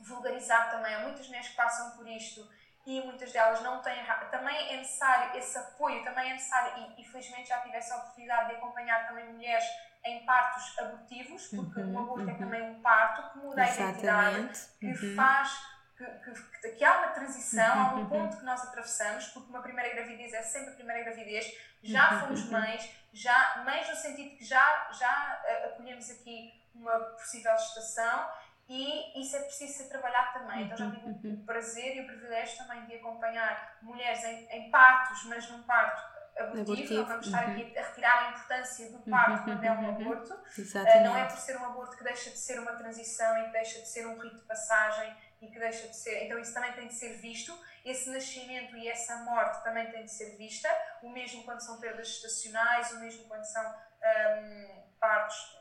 [0.00, 0.94] vulgarizado também.
[0.94, 2.46] Há muitas mulheres que passam por isto
[2.86, 4.04] e muitas delas não têm.
[4.30, 8.54] Também é necessário esse apoio, também é necessário, e infelizmente já tive essa oportunidade de
[8.56, 9.64] acompanhar também mulheres
[10.04, 12.30] em partos abortivos, porque uhum, o aborto é uhum.
[12.30, 14.08] é também um parto que muda Exatamente.
[14.08, 15.16] a identidade, que uhum.
[15.16, 15.76] faz.
[15.96, 18.08] Que, que, que, há uma transição, há um uhum.
[18.08, 21.46] ponto que nós atravessamos, porque uma primeira gravidez é sempre a primeira gravidez,
[21.82, 22.20] já uhum.
[22.20, 28.28] fomos mães, já, mães no sentido que já, já uh, acolhemos aqui uma possível gestação
[28.68, 30.64] e isso é preciso ser trabalhado também.
[30.64, 35.24] Então já tive o prazer e o privilégio também de acompanhar mulheres em, em partos,
[35.24, 36.94] mas num parto abortivo, abortivo.
[36.94, 37.72] não vamos estar aqui uhum.
[37.76, 40.34] a retirar a importância do parto quando é um aborto.
[40.34, 43.52] Uh, não é por ser um aborto que deixa de ser uma transição e que
[43.52, 46.24] deixa de ser um rito de passagem e que deixa de ser.
[46.24, 47.56] Então isso também tem de ser visto.
[47.84, 50.68] Esse nascimento e essa morte também tem de ser vista.
[51.02, 55.56] O mesmo quando são perdas estacionais, o mesmo quando são um, partos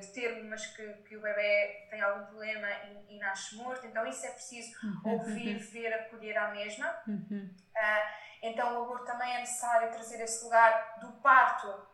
[0.00, 3.86] de termo, mas que, que o bebê tem algum problema e, e, nasce morto.
[3.86, 5.12] Então isso é preciso uhum.
[5.12, 7.02] ouvir, ver, acolher à mesma.
[7.06, 11.86] Uh, então, o aborto também é necessário trazer esse lugar do parto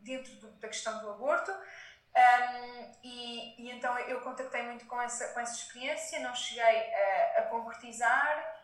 [0.00, 1.52] dentro do, da questão do aborto.
[1.52, 7.38] Um, e, e, então eu contactei muito com essa, com essa experiência, não cheguei a,
[7.38, 8.60] a concretizar,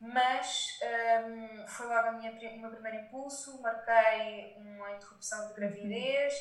[0.00, 0.78] mas
[1.26, 3.60] um, foi logo a minha, o meu primeiro impulso.
[3.60, 6.32] Marquei uma interrupção de gravidez,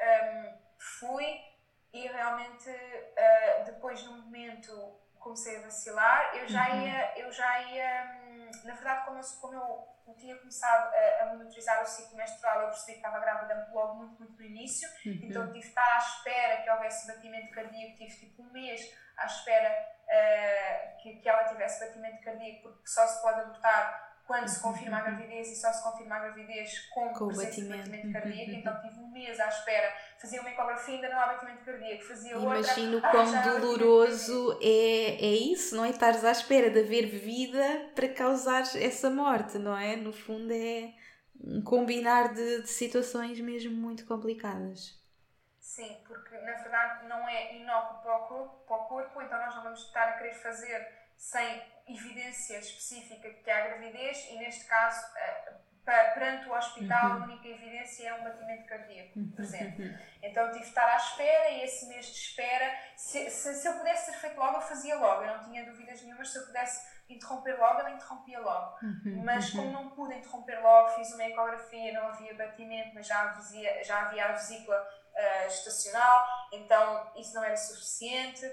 [0.00, 1.40] um, fui
[1.92, 6.86] e realmente uh, depois no momento comecei a vacilar, eu já uhum.
[6.86, 8.18] ia, eu já ia
[8.64, 12.68] na verdade, como eu, como eu tinha começado a, a monitorizar o ciclo menstrual, eu
[12.68, 15.20] percebi que estava grávida logo muito, muito no início, uhum.
[15.22, 18.80] então tive de estar à espera que houvesse batimento cardíaco, tive tipo um mês
[19.16, 24.46] à espera uh, que, que ela tivesse batimento cardíaco, porque só se pode abortar quando
[24.46, 27.62] se confirma a gravidez e só se confirma a gravidez com, com batimento.
[27.62, 31.26] de batimento cardíaco, então tive um mês à espera, fazia uma ecografia ainda não há
[31.28, 32.58] batimento cardíaco, fazia outra...
[32.58, 35.88] Imagino ah, quão doloroso é, é isso, não é?
[35.88, 39.96] Estares à espera de haver vida para causar essa morte, não é?
[39.96, 40.92] No fundo é
[41.42, 45.02] um combinar de, de situações mesmo muito complicadas.
[45.58, 50.06] Sim, porque na verdade não é inócuo para o corpo então nós não vamos estar
[50.06, 55.52] a querer fazer sem evidência específica que há gravidez e, neste caso, eh,
[56.14, 57.22] perante o hospital, uhum.
[57.22, 59.30] a única evidência é um batimento cardíaco uhum.
[59.32, 59.82] presente.
[59.82, 59.98] Uhum.
[60.22, 63.72] Então tive de estar à espera e esse mês de espera, se, se, se, eu
[63.74, 66.30] pudesse ser feito logo, eu fazia logo, eu não tinha dúvidas nenhumas.
[66.30, 68.78] Se eu pudesse interromper logo, eu interrompia logo.
[68.82, 69.22] Uhum.
[69.24, 73.82] Mas como não pude interromper logo, fiz uma ecografia, não havia batimento, mas já havia,
[73.82, 78.46] já havia a vesícula uh, estacional, então isso não era suficiente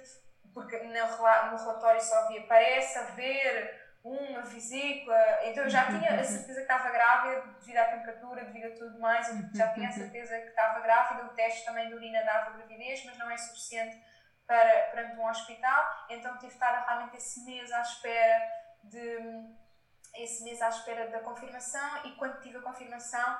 [0.55, 6.61] porque no relatório só havia parece haver uma vesícula, então eu já tinha a certeza
[6.61, 10.39] que estava grávida devido à temperatura, devido a tudo mais, eu já tinha a certeza
[10.39, 14.01] que estava grávida, o teste também de urina dava gravidez, mas não é suficiente
[14.47, 18.41] para, perante um hospital, então tive de estar realmente esse mês à espera
[18.83, 19.65] de
[20.15, 22.05] esse mês à espera da confirmação.
[22.05, 23.37] E quando tive a confirmação,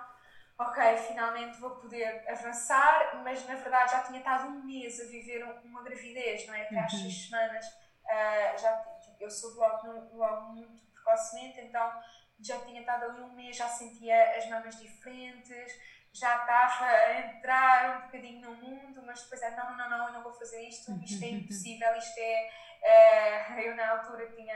[0.58, 5.44] ok, finalmente vou poder avançar, mas na verdade já tinha estado um mês a viver
[5.64, 6.64] uma gravidez, não é?
[6.64, 7.00] Até às uhum.
[7.00, 8.86] seis semanas, uh, já
[9.20, 12.02] eu soube logo, logo muito precocemente, então
[12.40, 15.74] já tinha estado ali um mês, já sentia as mamas diferentes,
[16.14, 20.14] já estava a entrar um bocadinho no mundo, mas depois é não, não, não, eu
[20.14, 22.50] não vou fazer isto, isto é impossível, isto é.
[22.86, 24.56] Uh, eu na altura tinha.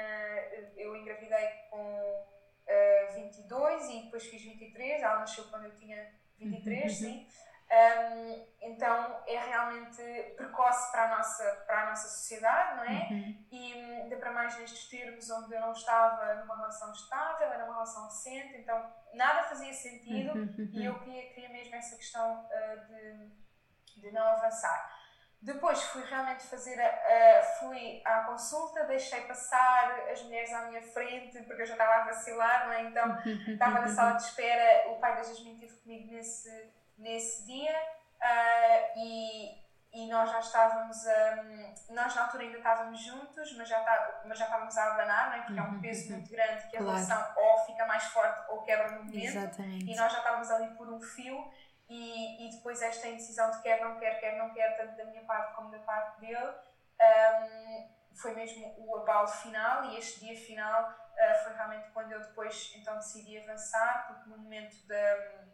[0.77, 2.25] Eu engravidei com
[2.69, 7.27] uh, 22 e depois fiz 23, ela nasceu quando eu tinha 23, sim.
[7.71, 10.01] Um, então é realmente
[10.35, 13.07] precoce para a nossa, para a nossa sociedade, não é?
[13.11, 13.45] Uhum.
[13.51, 17.73] E ainda para mais nestes termos onde eu não estava numa relação estável, era uma
[17.73, 20.69] relação recente, então nada fazia sentido uhum.
[20.73, 24.98] e eu queria, queria mesmo essa questão uh, de, de não avançar.
[25.41, 31.41] Depois fui realmente fazer, a, fui à consulta, deixei passar as mulheres à minha frente
[31.43, 32.83] porque eu já estava a vacilar, não é?
[32.83, 37.71] Então estava na sala de espera, o pai da Jasmine esteve comigo nesse nesse dia
[37.71, 39.57] uh, e,
[39.93, 44.37] e nós já estávamos, um, nós na altura ainda estávamos juntos, mas já, tá, mas
[44.37, 45.41] já estávamos a abanar, não é?
[45.41, 46.17] porque é um uhum, peso uhum.
[46.17, 46.85] muito grande que a claro.
[46.85, 49.23] relação ou fica mais forte ou quebra no momento.
[49.23, 49.91] Exatamente.
[49.91, 51.51] E nós já estávamos ali por um fio
[51.89, 55.23] e, e depois esta indecisão de quer, não quer, quer, não quer, tanto da minha
[55.23, 56.53] parte como da parte dele,
[57.01, 62.19] um, foi mesmo o abalo final e este dia final uh, foi realmente quando eu
[62.19, 65.49] depois então decidi avançar, porque no momento da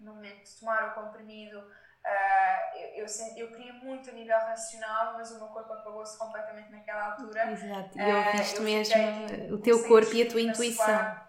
[0.00, 5.14] no momento de tomar o comprimido, uh, eu, eu, eu, queria muito a nível racional,
[5.14, 7.50] mas o meu corpo apagou-se completamente naquela altura.
[7.50, 11.27] Exato, e ouviste uh, mesmo fiquei, o teu corpo e a tua intuição.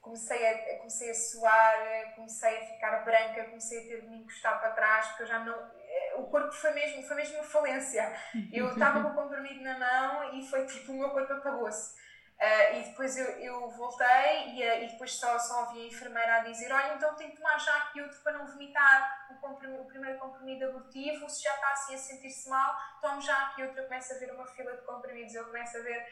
[0.00, 4.58] Comecei a, comecei a suar, comecei a ficar branca, comecei a ter de me encostar
[4.58, 5.54] para trás, porque eu já não.
[5.54, 8.10] Eh, o corpo foi mesmo, foi mesmo uma falência.
[8.52, 12.00] Eu estava com o comprimido na mão e foi tipo, o meu corpo apagou-se.
[12.40, 16.36] Uh, e depois eu, eu voltei e, uh, e depois só, só ouvi a enfermeira
[16.36, 19.82] a dizer: Olha, então tenho que tomar já aqui outro para não vomitar o, comprimido,
[19.82, 21.28] o primeiro comprimido abortivo.
[21.28, 23.80] Se já está assim a sentir-se mal, tome já aqui outro.
[23.80, 26.06] Eu começo a ver uma fila de comprimidos, eu começo a ver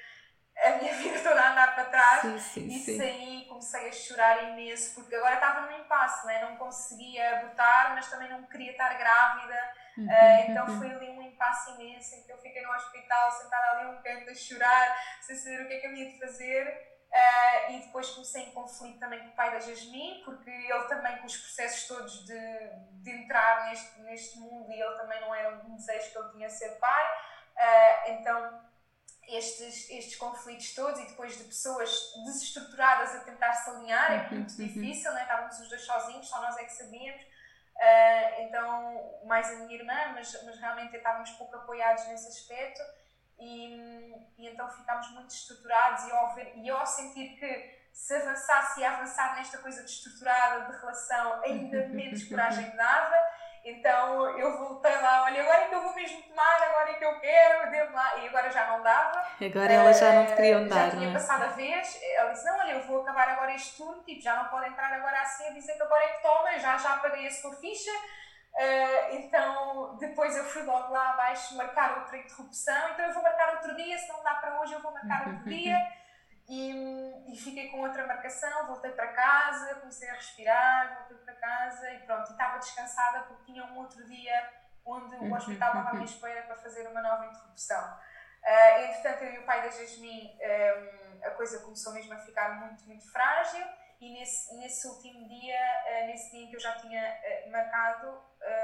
[0.64, 2.20] a minha vida toda a andar para trás.
[2.22, 6.44] Sim, sim, e saí, comecei a chorar imenso, porque agora estava num impasse, né?
[6.44, 9.72] não conseguia abortar, mas também não queria estar grávida.
[9.96, 10.78] Uhum, uh, então uhum.
[10.78, 14.34] foi ali um impasse imenso que eu fiquei no hospital, sentada ali um canto a
[14.34, 16.88] chorar, sem saber o que é que eu ia de fazer.
[17.08, 21.16] Uh, e depois comecei em conflito também com o pai da Jasmine, porque ele também,
[21.18, 22.70] com os processos todos de,
[23.02, 26.50] de entrar neste, neste mundo, e ele também não era um desejo que ele tinha
[26.50, 27.04] ser pai.
[27.56, 28.67] Uh, então
[29.28, 34.50] estes, estes conflitos todos e depois de pessoas desestruturadas a tentar se alinhar, é muito
[34.52, 34.66] uhum, uhum.
[34.66, 35.22] difícil, né?
[35.22, 37.22] estávamos os dois sozinhos, só nós é que sabíamos.
[37.22, 42.82] Uh, então, mais a minha irmã, mas, mas realmente estávamos pouco apoiados nesse aspecto
[43.38, 48.80] e, e então ficámos muito estruturados e ao, ver, e ao sentir que se avançasse
[48.80, 53.16] e avançar nesta coisa de estruturada, de relação, ainda menos coragem dava
[53.70, 57.04] então eu voltei lá, olha, agora é que eu vou mesmo tomar, agora é que
[57.04, 58.18] eu quero, devo lá.
[58.18, 59.22] E agora já não dava.
[59.40, 60.90] Agora ela já não te queria dar.
[60.90, 61.12] Já tinha é?
[61.12, 64.37] passado a vez, ela disse: Não, olha, eu vou acabar agora este turno, tipo, já
[64.37, 67.26] não pode entrar agora assim a dizer que agora é que toma, já, já paguei
[67.26, 67.90] a sua ficha.
[68.54, 73.54] Uh, então depois eu fui logo lá abaixo marcar outra interrupção, então eu vou marcar
[73.54, 75.76] outro dia, se não dá para hoje eu vou marcar outro dia.
[76.48, 81.90] E, e, fiquei com outra marcação, voltei para casa, comecei a respirar, voltei para casa
[81.92, 84.50] e pronto, estava descansada porque tinha um outro dia
[84.82, 87.98] onde o hospital estava à minha espera para fazer uma nova interrupção.
[88.42, 92.61] Uh, entretanto, eu e o pai da Jasmine, um, a coisa começou mesmo a ficar
[92.61, 93.66] muito, muito frágil
[94.00, 98.22] e nesse, nesse último dia, uh, nesse dia em que eu já tinha uh, marcado,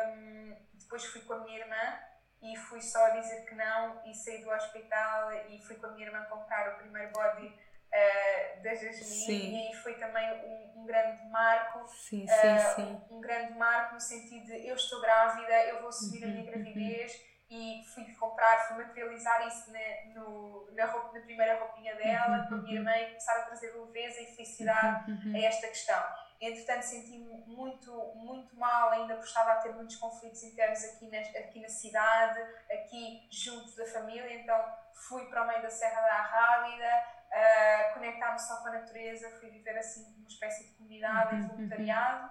[0.09, 1.99] um, depois fui com a minha irmã
[2.41, 6.07] e fui só dizer que não e saí do hospital e fui com a minha
[6.07, 11.87] irmã comprar o primeiro body uh, da Jasmine e foi também um, um grande marco
[11.89, 13.03] sim, sim, uh, sim.
[13.11, 16.41] Um, um, grande marco no sentido de eu estou grávida, eu vou assumir a minha
[16.41, 16.53] uhum, uhum.
[16.53, 22.47] gravidez e fui comprar, fui materializar isso na, no, na, roupa, na primeira roupinha dela
[22.49, 26.03] com a minha irmã e começar a trazer leveza e felicidade a esta questão.
[26.41, 31.19] Entretanto, senti-me muito, muito mal, ainda por estava a ter muitos conflitos internos aqui na,
[31.19, 32.41] aqui na cidade,
[32.71, 34.63] aqui junto da família, então
[35.09, 39.51] fui para o meio da Serra da Arrábida, uh, conectar-me só com a natureza, fui
[39.51, 42.27] viver assim uma espécie de comunidade, uhum, voluntariado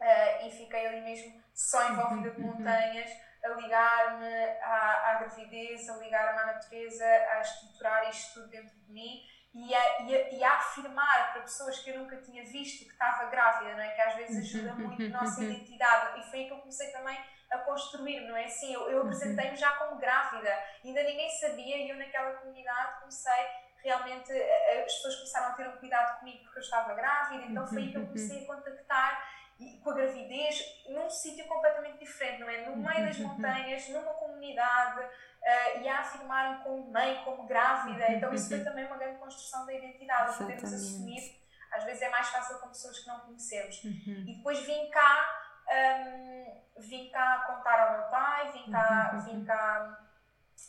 [0.00, 3.10] uh, e fiquei ali mesmo só envolvida de montanhas,
[3.44, 8.92] a ligar-me à, à gravidez, a ligar-me à natureza, a estruturar isto tudo dentro de
[8.92, 9.22] mim
[9.54, 12.92] e a, e, a, e a, afirmar para pessoas que eu nunca tinha visto que
[12.92, 13.90] estava grávida, não é?
[13.90, 16.20] Que às vezes ajuda muito a nossa identidade.
[16.20, 17.18] E foi aí que eu comecei também
[17.50, 18.44] a construir, não é?
[18.44, 20.52] Assim, eu, eu apresentei-me já como grávida,
[20.84, 23.46] ainda ninguém sabia e eu naquela comunidade comecei
[23.82, 27.82] realmente, as pessoas começaram a ter um cuidado comigo porque eu estava grávida, então foi
[27.82, 32.48] aí que eu comecei a contactar e, com a gravidez num sítio completamente diferente, não
[32.48, 32.68] é?
[32.68, 38.12] No meio das montanhas, numa comunidade, uh, e a afirmar-me como mãe, como grávida.
[38.12, 41.38] Então isso foi também uma grande construção da identidade, podemos assumir.
[41.72, 43.82] Às vezes é mais fácil com pessoas que não conhecemos.
[43.84, 44.24] Uhum.
[44.26, 49.20] E depois vim cá, um, vim cá contar ao meu pai, vim cá, uhum.
[49.20, 50.07] vim cá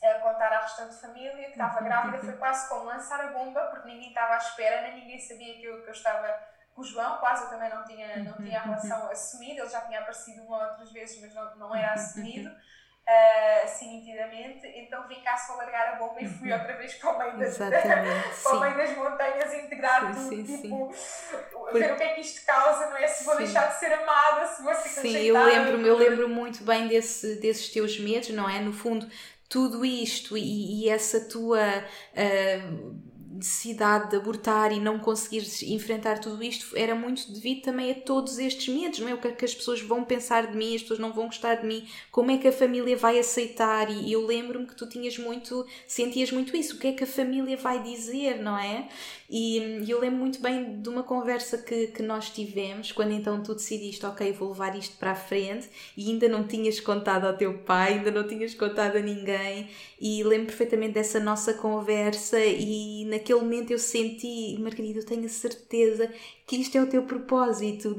[0.03, 2.19] a contar à restante família que estava grávida.
[2.19, 5.63] Foi quase como lançar a bomba, porque ninguém estava à espera, nem ninguém sabia que
[5.63, 6.27] eu, que eu estava
[6.73, 9.81] com o João, quase eu também não tinha, não tinha a relação assumida, ele já
[9.81, 15.07] tinha aparecido uma ou outras vezes, mas não, não era assumido uh, assim nitidamente, então
[15.07, 16.57] vim cá só largar a bomba e fui uhum.
[16.57, 17.57] outra vez para o meio das,
[18.43, 21.73] para o meio das montanhas integrar tudo, sim, tipo, sim.
[21.73, 23.07] ver o que é que isto causa, não é?
[23.07, 23.43] Se vou sim.
[23.43, 27.35] deixar de ser amada, se vou ser Sim, eu lembro, eu lembro muito bem desse,
[27.41, 28.59] desses teus medos, não é?
[28.59, 29.09] No fundo,
[29.50, 31.84] tudo isto e, e essa tua
[32.14, 37.95] uh, necessidade de abortar e não conseguires enfrentar tudo isto era muito devido também a
[37.95, 39.13] todos estes medos, não é?
[39.13, 41.55] O que é que as pessoas vão pensar de mim, as pessoas não vão gostar
[41.55, 43.89] de mim, como é que a família vai aceitar?
[43.91, 47.07] E eu lembro-me que tu tinhas muito, sentias muito isso, o que é que a
[47.07, 48.88] família vai dizer, não é?
[49.30, 53.53] E eu lembro muito bem de uma conversa que, que nós tivemos, quando então tu
[53.53, 57.59] decidiste, ok, vou levar isto para a frente, e ainda não tinhas contado ao teu
[57.59, 59.69] pai, ainda não tinhas contado a ninguém,
[60.01, 65.30] e lembro perfeitamente dessa nossa conversa, e naquele momento eu senti, Margarida, eu tenho a
[65.30, 66.11] certeza
[66.47, 67.95] que isto é o teu propósito,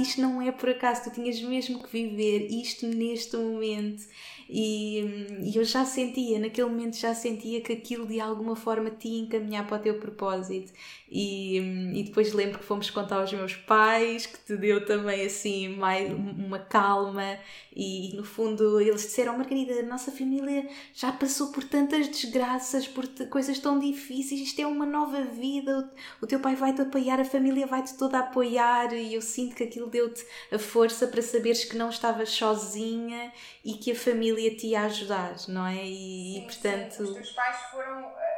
[0.00, 4.02] isto não é por acaso, tu tinhas mesmo que viver isto neste momento.
[4.48, 5.00] E,
[5.42, 9.20] e, eu já sentia, naquele momento já sentia que aquilo de alguma forma te ia
[9.20, 10.72] encaminhar para o teu propósito.
[11.16, 11.58] E,
[11.94, 16.12] e depois lembro que fomos contar aos meus pais, que te deu também assim mais
[16.12, 17.38] uma calma.
[17.72, 23.06] E no fundo eles disseram: Margarida, a nossa família já passou por tantas desgraças, por
[23.30, 25.88] coisas tão difíceis, isto é uma nova vida.
[26.20, 28.92] O, o teu pai vai-te apoiar, a família vai-te toda apoiar.
[28.92, 33.32] E eu sinto que aquilo deu-te a força para saberes que não estavas sozinha
[33.64, 35.86] e que a família te ia ajudar, não é?
[35.86, 36.92] E, sim, portanto.
[36.92, 37.02] Sim.
[37.04, 38.33] Os teus pais foram uh,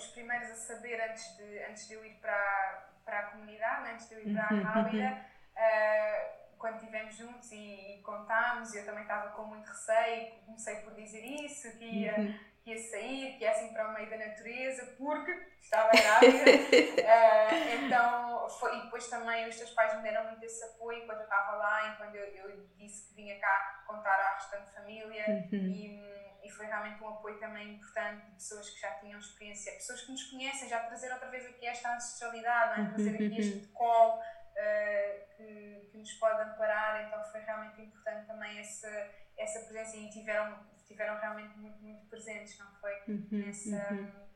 [0.00, 4.08] os primeiros a saber antes de, antes de eu ir para, para a comunidade, antes
[4.08, 8.74] de eu ir para a uhum, Rávida, uh, eh, quando estivemos juntos e, e contámos,
[8.74, 12.38] eu também estava com muito receio, comecei por dizer isso, que ia, uhum.
[12.62, 16.50] que ia sair, que ia assim para o meio da natureza, porque estava grávida.
[16.50, 21.18] uh, então, foi, e depois também os teus pais me deram muito esse apoio enquanto
[21.18, 25.24] eu estava lá, enquanto eu, eu disse que vinha cá contar à restante família.
[25.28, 25.58] Uhum.
[25.68, 30.02] E, e foi realmente um apoio também importante de pessoas que já tinham experiência, pessoas
[30.02, 32.84] que nos conhecem, já trazer outra vez aqui esta ancestralidade, é?
[32.86, 38.58] trazer aqui este colo uh, que, que, nos pode amparar, então foi realmente importante também
[38.58, 42.94] essa, essa presença e tiveram, tiveram realmente muito, muito presentes, não foi?
[43.08, 44.29] Uhum, nessa, uhum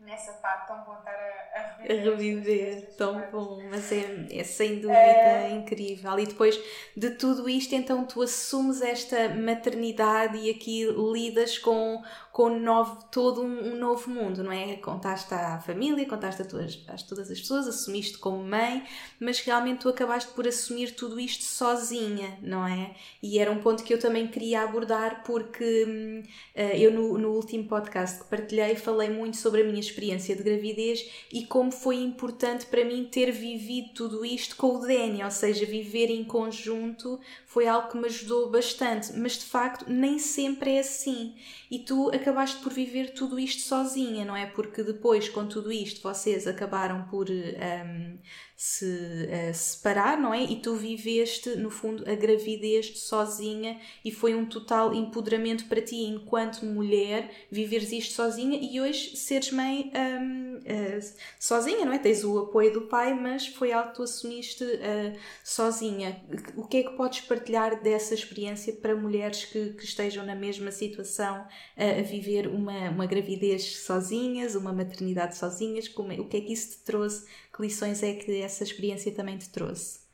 [0.00, 1.90] nessa parte tão bom estar a, a reviver.
[1.90, 5.50] A reviver, tão bom, mas é, é sem dúvida é...
[5.50, 6.18] incrível.
[6.18, 6.58] E depois
[6.96, 12.02] de tudo isto, então tu assumes esta maternidade e aqui lidas com,
[12.40, 14.76] com novo, todo um, um novo mundo, não é?
[14.76, 18.82] Contaste à família, contaste a, tuas, a todas as pessoas, assumiste como mãe,
[19.20, 22.94] mas realmente tu acabaste por assumir tudo isto sozinha, não é?
[23.22, 26.24] E era um ponto que eu também queria abordar porque
[26.56, 30.42] uh, eu no, no último podcast que partilhei falei muito sobre a minha experiência de
[30.42, 35.30] gravidez e como foi importante para mim ter vivido tudo isto com o Danny, ou
[35.30, 37.20] seja, viver em conjunto
[37.50, 41.34] foi algo que me ajudou bastante, mas de facto nem sempre é assim.
[41.68, 44.46] E tu acabaste por viver tudo isto sozinha, não é?
[44.46, 48.18] Porque depois, com tudo isto, vocês acabaram por um,
[48.54, 50.44] se uh, separar, não é?
[50.44, 55.96] E tu viveste, no fundo, a gravidez sozinha e foi um total empoderamento para ti,
[56.04, 61.00] enquanto mulher, viveres isto sozinha e hoje seres mãe um, uh, eh,
[61.38, 61.98] sozinha, não é?
[61.98, 66.22] Tens o apoio do pai, mas foi algo que tu assumiste uh, sozinha.
[66.56, 70.70] O que é que podes partilhar dessa experiência para mulheres que, que estejam na mesma
[70.70, 71.46] situação
[71.76, 75.88] a viver uma, uma gravidez sozinhas, uma maternidade sozinhas?
[75.88, 77.26] Como, é, o que é que isso te trouxe?
[77.54, 80.09] Que lições é que essa experiência também te trouxe?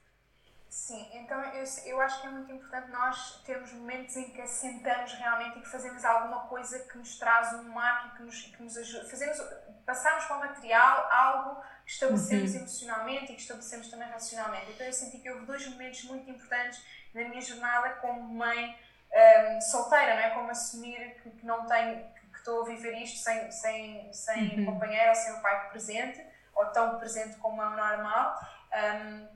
[0.77, 5.14] Sim, então eu, eu acho que é muito importante nós termos momentos em que assentamos
[5.14, 8.62] realmente e que fazemos alguma coisa que nos traz um marco e que nos, que
[8.62, 9.09] nos ajuda.
[9.09, 9.43] Fazemos,
[9.87, 12.59] passamos para o material algo que estabelecemos uhum.
[12.59, 14.70] emocionalmente e que estabelecemos também racionalmente.
[14.72, 18.79] Então eu senti que houve dois momentos muito importantes na minha jornada como mãe
[19.11, 20.31] um, solteira, não é?
[20.31, 22.05] Como assumir que, que não tenho
[22.37, 24.66] estou a viver isto sem, sem, sem uhum.
[24.66, 26.22] companheiro ou sem o pai presente,
[26.55, 28.39] ou tão presente como é o normal.
[28.72, 29.36] Um,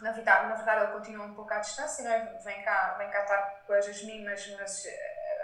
[0.00, 2.38] na verdade, na verdade ele continua um pouco à distância, não é?
[2.44, 4.86] vem, cá, vem cá estar com as Jasmine, mas,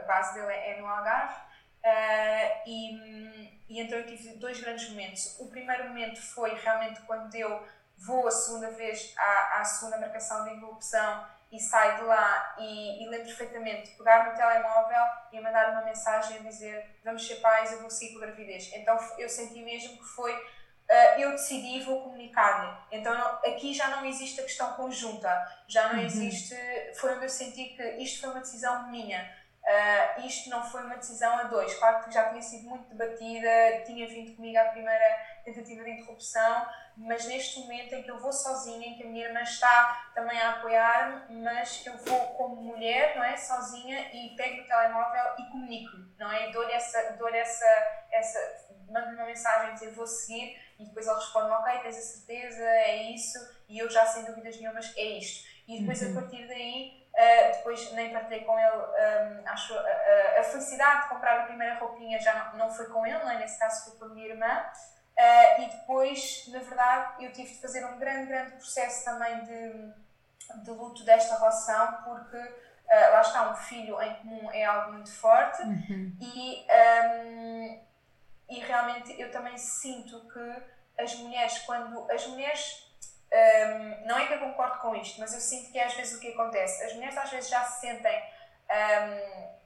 [0.01, 1.35] a base dele é, é no Algarve.
[1.83, 5.39] Uh, e, e então eu tive dois grandes momentos.
[5.41, 10.45] O primeiro momento foi realmente quando eu vou a segunda vez à, à segunda marcação
[10.45, 15.41] de interrupção e saio de lá e, e lembro perfeitamente de pegar no telemóvel e
[15.41, 18.71] mandar uma mensagem a dizer vamos ser pais, eu vou seguir com gravidez.
[18.73, 20.33] Então eu senti mesmo que foi
[21.19, 22.77] eu decidi e vou comunicar-lhe.
[22.91, 23.13] Então
[23.45, 26.05] aqui já não existe a questão conjunta, já não uhum.
[26.05, 26.57] existe,
[26.95, 29.39] foi onde eu senti que isto foi uma decisão minha.
[29.61, 31.73] Uh, isto não foi uma decisão a dois.
[31.75, 35.05] Claro que já tinha sido muito debatida, tinha vindo comigo a primeira
[35.45, 36.67] tentativa de interrupção,
[36.97, 40.41] mas neste momento em que eu vou sozinha, em que a minha irmã está também
[40.41, 45.51] a apoiar-me, mas eu vou como mulher, não é, sozinha e pego o telemóvel e
[45.51, 47.67] comunico, não é, dou-lhe essa, dou essa,
[48.11, 48.39] essa,
[48.89, 53.03] mando-lhe uma mensagem dizer vou seguir e depois ele responde, ok, tens a certeza, é
[53.13, 55.49] isso, e eu já sem dúvidas nenhumas é isto.
[55.69, 56.19] E depois uhum.
[56.19, 61.09] a partir daí, uh, depois nem partilhei com ele, um, acho, a, a, felicidade de
[61.11, 63.39] comprar a primeira roupinha já não, não foi com ele, não é?
[63.39, 64.65] nesse caso foi com a minha irmã.
[65.19, 69.93] Uh, e depois, na verdade, eu tive de fazer um grande, grande processo também de,
[70.65, 75.13] de luto desta relação, porque uh, lá está, um filho em comum é algo muito
[75.13, 76.17] forte uhum.
[76.21, 77.90] e, um,
[78.51, 82.89] e realmente eu também sinto que as mulheres, quando as mulheres.
[83.33, 86.21] Um, não é que eu concordo com isto, mas eu sinto que às vezes o
[86.21, 86.83] que acontece.
[86.83, 88.23] As mulheres às vezes já se sentem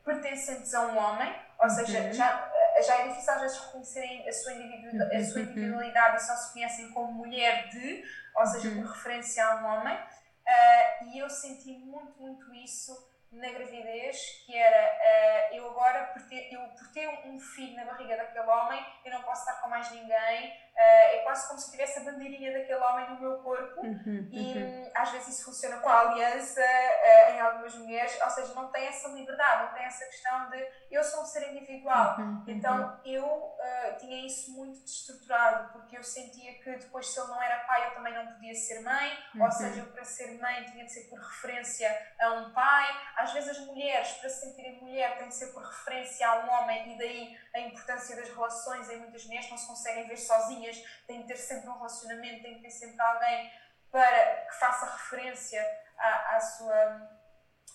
[0.04, 2.12] pertencentes a um homem, ou seja, uhum.
[2.12, 2.50] já
[2.82, 5.48] já é difícil às vezes reconhecerem a sua, individualidade, a sua uhum.
[5.48, 8.04] individualidade e só se conhecem como mulher de,
[8.34, 8.92] ou seja, por uhum.
[8.92, 9.96] referência a um homem.
[9.96, 12.92] Uh, e eu senti muito, muito isso
[13.34, 17.84] na gravidez, que era uh, eu agora, por ter, eu, por ter um filho na
[17.84, 21.98] barriga daquele homem, eu não posso estar com mais ninguém, é quase como se tivesse
[22.00, 24.90] a bandeirinha daquele homem no meu corpo, uhum, e uhum.
[24.94, 28.86] às vezes isso funciona com a aliança uh, em algumas mulheres, ou seja, não tem
[28.86, 32.18] essa liberdade, não tem essa questão de eu sou um ser individual.
[32.18, 32.44] Uhum, uhum.
[32.48, 33.54] então eu
[33.98, 37.94] tinha isso muito destruturado, porque eu sentia que depois, se ele não era pai, eu
[37.94, 39.50] também não podia ser mãe, ou uhum.
[39.50, 42.84] seja, eu para ser mãe tinha de ser por referência a um pai
[43.16, 46.50] às vezes as mulheres, para se sentirem mulher, têm de ser por referência a um
[46.50, 50.76] homem e daí a importância das relações em muitas mulheres não se conseguem ver sozinhas,
[51.06, 53.52] têm de ter sempre um relacionamento, têm de ter sempre alguém
[53.90, 55.64] para que faça referência
[55.96, 57.08] à, à sua,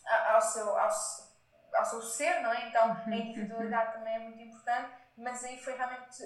[0.05, 0.89] à, ao, seu, ao,
[1.75, 2.67] ao seu ser, não é?
[2.67, 6.17] Então a uhum, individualidade também é muito importante, mas aí foi realmente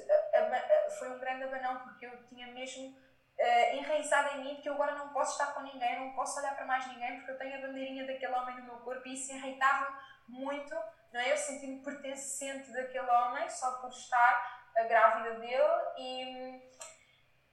[0.97, 4.95] foi um grande abanão porque eu tinha mesmo uh, enraizada em mim que eu agora
[4.95, 7.67] não posso estar com ninguém, não posso olhar para mais ninguém porque eu tenho a
[7.67, 9.95] bandeirinha daquele homem no meu corpo e isso irritava
[10.27, 10.75] muito,
[11.13, 11.31] não é?
[11.31, 16.73] Eu senti-me pertencente daquele homem só por estar a grávida dele e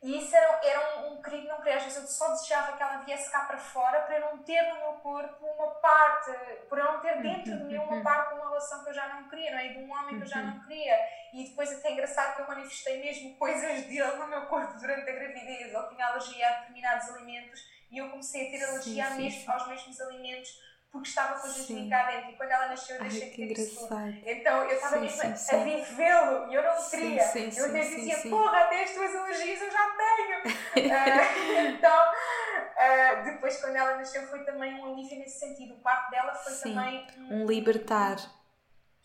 [0.03, 1.77] e isso era, era um, um querido não querer.
[1.77, 4.63] Às vezes eu só desejava que ela viesse cá para fora para eu não ter
[4.63, 6.31] no meu corpo uma parte,
[6.71, 8.03] para eu não ter dentro de mim uma uhum.
[8.03, 9.69] parte de uma relação que eu já não queria, não é?
[9.69, 10.61] de um homem que eu já não uhum.
[10.63, 10.97] queria.
[11.35, 15.11] E depois até é engraçado que eu manifestei mesmo coisas dele no meu corpo durante
[15.11, 15.75] a gravidez.
[15.75, 19.53] Ele tinha alergia a determinados alimentos e eu comecei a ter alergia sim, sim, mesmo,
[19.53, 23.23] aos mesmos alimentos porque estava com Jasmine cá dentro e quando ela nasceu eu deixei
[23.23, 24.15] Ai, que engraçado.
[24.27, 25.57] Então eu estava mesmo sim, sim.
[25.57, 27.23] a vivê-lo e eu não queria.
[27.23, 30.39] Sim, eu até dizia, porra, até as tuas alergias eu já tenho.
[30.41, 35.75] uh, então, uh, depois quando ela nasceu foi também um alívio nesse sentido.
[35.75, 38.17] O parto dela foi também um, um libertar.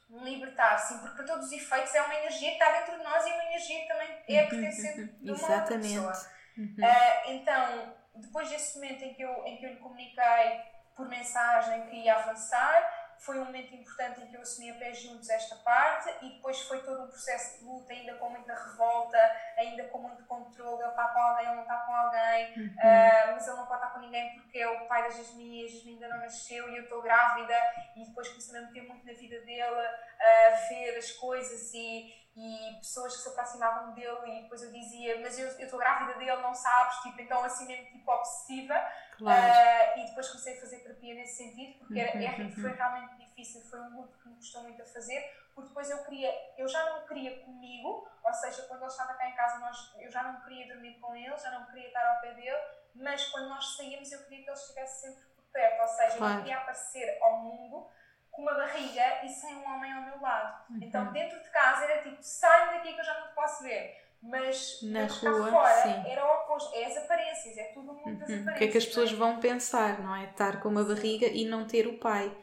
[0.10, 3.04] Um, libertar, sim, porque para todos os efeitos é uma energia que está dentro de
[3.04, 5.98] nós e uma energia que também é uhum, pertencente uhum, de uma Exatamente.
[6.00, 6.36] outra pessoa.
[6.58, 6.76] Uhum.
[6.80, 11.88] Uh, então, depois desse momento em que eu, em que eu lhe comuniquei por mensagem
[11.88, 13.06] que ia avançar.
[13.18, 16.62] Foi um momento importante em que eu assumi a pé juntos esta parte e depois
[16.64, 19.18] foi todo um processo de luta, ainda com muita revolta,
[19.58, 20.82] ainda com muito controle.
[20.82, 22.68] Ele está com alguém, ele não está com alguém, uhum.
[22.68, 25.66] uh, mas ele não pode estar com ninguém porque é o pai da Jasmine e
[25.66, 27.56] a Jasmine ainda não nasceu e eu estou grávida.
[27.96, 32.76] E depois comecei a meter muito na vida dele, a ver as coisas e, e
[32.80, 36.54] pessoas que se aproximavam dele e depois eu dizia, mas eu estou grávida dele, não
[36.54, 38.76] sabes, tipo, então assim mesmo tipo obsessiva.
[39.18, 39.54] Claro.
[39.54, 42.76] Uh, e depois comecei a fazer terapia nesse sentido, porque era, uhum, foi uhum.
[42.76, 45.22] realmente difícil, foi um luto que me custou muito a fazer,
[45.54, 49.30] porque depois eu queria, eu já não queria comigo, ou seja, quando ele estava cá
[49.30, 52.22] em casa, nós, eu já não queria dormir com ele, já não queria estar ao
[52.22, 52.62] pé dele,
[52.94, 56.34] mas quando nós saímos eu queria que ele estivesse sempre por perto, ou seja, claro.
[56.34, 57.88] eu queria aparecer ao mundo
[58.32, 60.66] com uma barriga e sem um homem ao meu lado.
[60.70, 60.80] Uhum.
[60.82, 64.05] Então dentro de casa era tipo, sai daqui que eu já não te posso ver
[64.22, 66.04] mas na rua, fora sim.
[66.08, 68.16] era o oposto, é as aparências, é tudo muito uhum.
[68.16, 68.48] aparências.
[68.48, 69.16] O que é que as pessoas é?
[69.16, 70.26] vão pensar, não é?
[70.26, 72.36] Estar com uma barriga e não ter o pai.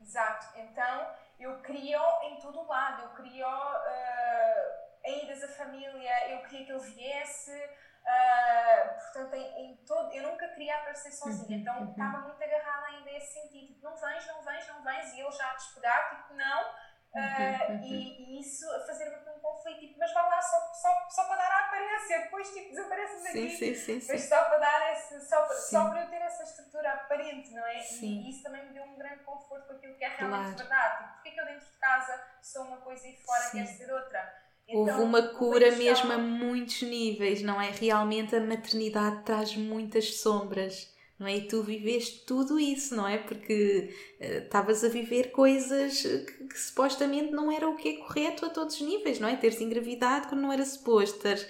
[0.00, 6.30] Exato, então eu queria em todo o lado, eu queria uh, em idas a família,
[6.30, 11.56] eu queria que ele viesse, uh, portanto, em, em, todo, eu nunca queria aparecer sozinha,
[11.56, 11.90] uhum, então uhum.
[11.90, 15.20] estava muito agarrada ainda a esse sentido, tipo, não vens, não vens, não vens, e
[15.20, 16.74] ele já a despegar, tipo, não,
[17.16, 21.24] Uh, e, e, isso a fazer-me um conflito, tipo, mas vá lá só, só, só
[21.24, 24.92] para dar a aparência, depois tipo, desapareces aqui, sim, sim, sim, mas só para dar
[24.92, 27.80] esse, só, para, só para eu ter essa estrutura aparente, não é?
[27.80, 30.56] E, isso também me deu um grande conforto com aquilo que é realmente claro.
[30.56, 30.96] verdade.
[30.98, 33.92] Tipo, porque é que eu dentro de casa sou uma coisa e fora quero ser
[33.92, 34.46] outra?
[34.68, 37.70] Então, Houve uma cura mesmo a muitos níveis, não é?
[37.70, 41.36] Realmente a maternidade traz muitas sombras não é?
[41.36, 43.16] E tu viveste tudo isso, não é?
[43.16, 47.92] Porque eh, estavas uh, a viver coisas que, que, supostamente não era o que é
[47.94, 49.36] correto a todos os níveis, não é?
[49.36, 51.48] Teres engravidado quando não era suposto, teres,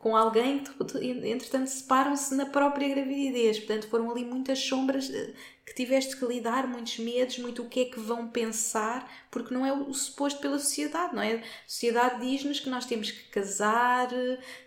[0.00, 0.72] com alguém que,
[1.28, 5.32] entretanto, separam-se na própria gravidez, portanto, foram ali muitas sombras eh,
[5.68, 9.66] que tiveste que lidar, muitos medos, muito o que é que vão pensar, porque não
[9.66, 11.34] é o suposto pela sociedade, não é?
[11.34, 14.08] A sociedade diz-nos que nós temos que casar,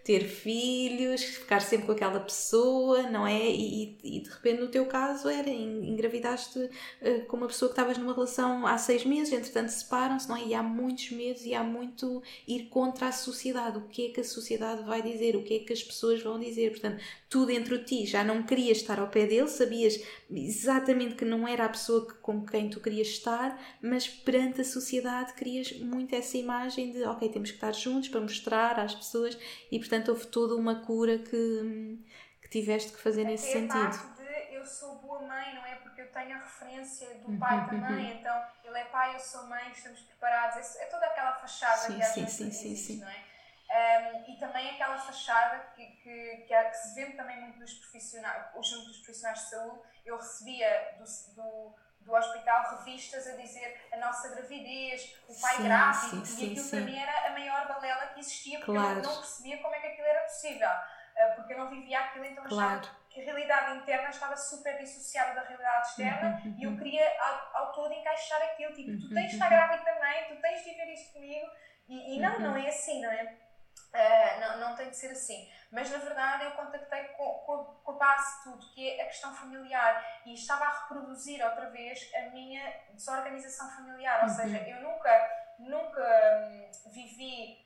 [0.03, 3.49] ter filhos, ficar sempre com aquela pessoa, não é?
[3.49, 7.97] E, e de repente, no teu caso, era engravidaste uh, com uma pessoa que estavas
[7.97, 10.45] numa relação há seis meses, entretanto separam-se, não é?
[10.45, 13.79] E há muitos medos e há muito ir contra a sociedade.
[13.79, 15.35] O que é que a sociedade vai dizer?
[15.35, 16.69] O que é que as pessoas vão dizer?
[16.69, 19.99] Portanto, tu dentro de ti já não querias estar ao pé dele, sabias
[20.29, 24.63] exatamente que não era a pessoa que, com quem tu querias estar, mas perante a
[24.63, 29.37] sociedade querias muito essa imagem de ok, temos que estar juntos para mostrar às pessoas
[29.71, 31.99] e portanto houve toda uma cura que,
[32.41, 33.81] que tiveste que fazer nesse é sentido.
[33.81, 35.75] Parte de eu sou boa mãe, não é?
[35.75, 39.71] Porque eu tenho a referência do pai também, então ele é pai, eu sou mãe,
[39.71, 43.09] estamos preparados, é, é toda aquela fachada sim, que às sim, sim, existe, sim, não
[43.09, 43.31] é?
[43.71, 48.87] Um, e também aquela fachada que, que, que, se vê também muito dos profissionais, junto
[48.87, 49.79] dos profissionais de saúde.
[50.05, 55.63] Eu recebia do, do, do hospital revistas a dizer a nossa gravidez, o pai sim,
[55.63, 58.99] grávido, sim, e aquilo sim, para mim era a maior balela que existia, porque claro.
[58.99, 62.25] eu não percebia como é que aquilo era possível, ah, porque eu não vivia aquilo,
[62.25, 62.79] então claro.
[62.79, 67.05] achava que a realidade interna estava super dissociada da realidade externa uhum, e eu queria
[67.19, 70.69] ao, ao, todo encaixar aquilo, tipo, tu tens de estar grávida também, tu tens de
[70.71, 71.47] viver isto comigo,
[71.89, 73.37] e, e não, não é assim, não é?
[73.93, 75.51] Uh, não, não tem de ser assim.
[75.69, 79.07] Mas na verdade eu contactei com, com, com, a base de tudo, que é a
[79.07, 84.23] questão familiar, e estava a reproduzir outra vez a minha desorganização familiar.
[84.23, 84.35] Ou uhum.
[84.35, 85.29] seja, eu nunca,
[85.59, 87.65] nunca hum, vivi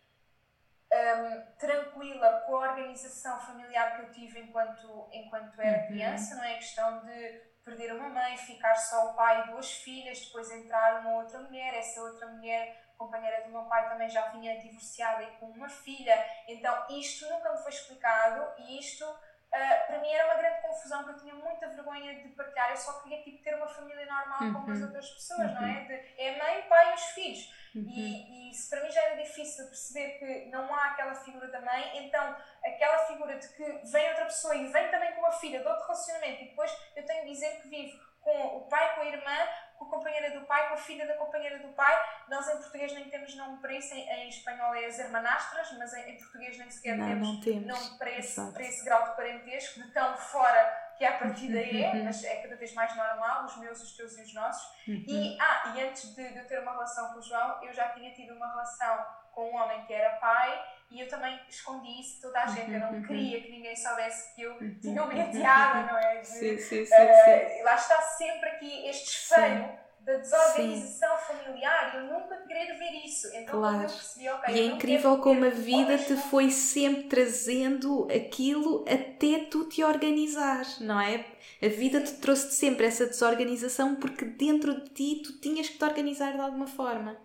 [0.92, 5.88] um, tranquila com a organização familiar que eu tive enquanto, enquanto era uhum.
[5.88, 6.54] criança, não é?
[6.54, 11.02] A questão de perder uma mãe, ficar só o pai e duas filhas, depois entrar
[11.02, 15.32] uma outra mulher, essa outra mulher companheira do meu pai também já vinha divorciada e
[15.38, 16.16] com uma filha,
[16.48, 21.04] então isto nunca me foi explicado e isto uh, para mim era uma grande confusão
[21.04, 24.44] que eu tinha muita vergonha de partilhar, eu só queria tipo, ter uma família normal
[24.44, 24.54] uhum.
[24.54, 25.54] como as outras pessoas, uhum.
[25.56, 25.80] não é?
[25.80, 25.88] Uhum.
[25.88, 27.66] De, é mãe, pai e os filhos.
[27.76, 27.86] Uhum.
[27.90, 31.60] E, e se para mim já era difícil perceber que não há aquela figura da
[31.60, 35.60] mãe, então aquela figura de que vem outra pessoa e vem também com uma filha
[35.60, 39.02] de outro relacionamento e depois eu tenho de dizer que vivo com o pai, com
[39.02, 39.38] a irmã,
[39.78, 41.94] com a companheira do pai, com a filha da companheira do pai.
[42.28, 45.94] Nós em português nem temos nome para isso, em, em espanhol é as hermanastras, mas
[45.94, 49.04] em, em português nem sequer não, temos, não temos nome para esse, para esse grau
[49.04, 52.06] de parentesco, de tão fora que a partida é, uhum.
[52.06, 54.66] mas é cada vez mais normal, os meus, os teus e os nossos.
[54.88, 55.04] Uhum.
[55.08, 57.90] E, ah, e antes de, de eu ter uma relação com o João, eu já
[57.90, 62.22] tinha tido uma relação com um homem que era pai e eu também escondi isso
[62.22, 62.72] toda a gente.
[62.72, 63.04] Eu não uhum.
[63.04, 66.20] queria que ninguém soubesse que eu tinha uma enteada, não é?
[66.20, 71.34] De, sim, sim, sim, uh, lá está sempre aqui este espelho da desorganização Sim.
[71.34, 73.28] familiar, eu nunca querer ver isso.
[73.34, 73.78] Então, claro.
[73.78, 74.56] eu percebi, ok.
[74.56, 80.64] E é incrível como a vida te foi sempre trazendo aquilo até tu te organizar,
[80.80, 81.26] não é?
[81.62, 85.84] A vida te trouxe sempre essa desorganização porque dentro de ti tu tinhas que te
[85.84, 87.18] organizar de alguma forma.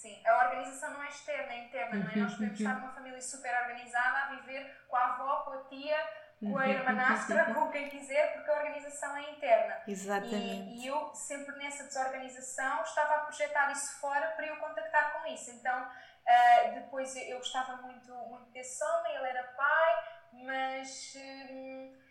[0.00, 0.22] Sim.
[0.24, 2.16] A organização não é externa, é interna, não é?
[2.16, 5.96] Nós podemos estar numa família super organizada a viver com a avó, com a tia
[6.40, 9.82] com a irmanastra, com quem quiser, porque a organização é interna.
[9.88, 10.70] Exatamente.
[10.70, 15.26] E, e, eu, sempre nessa desorganização, estava a projetar isso fora para eu contactar com
[15.26, 15.50] isso.
[15.50, 21.14] Então, uh, depois eu gostava muito, muito desse homem, ele era pai, mas.
[21.16, 22.07] Uh,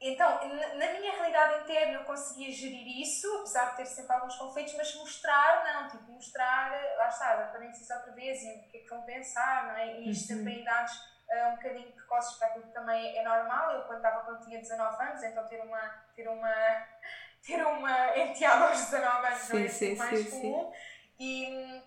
[0.00, 0.28] então,
[0.76, 4.94] na minha realidade interna eu conseguia gerir isso, apesar de ter sempre alguns conflitos, mas
[4.96, 8.90] mostrar, não, tipo, mostrar, lá está, exatamente isso outra vez, e o que é que
[8.90, 10.00] vão pensar, não é?
[10.00, 10.48] E isto uhum.
[10.48, 13.72] em idades uh, um bocadinho precoces para aquilo que também é normal.
[13.72, 16.86] Eu, quando estava quando tinha 19 anos, então ter uma, ter uma,
[17.46, 20.72] ter uma enteada aos 19 anos sim, não é sim, mais sim, comum.
[20.72, 20.78] Sim.
[21.18, 21.82] E,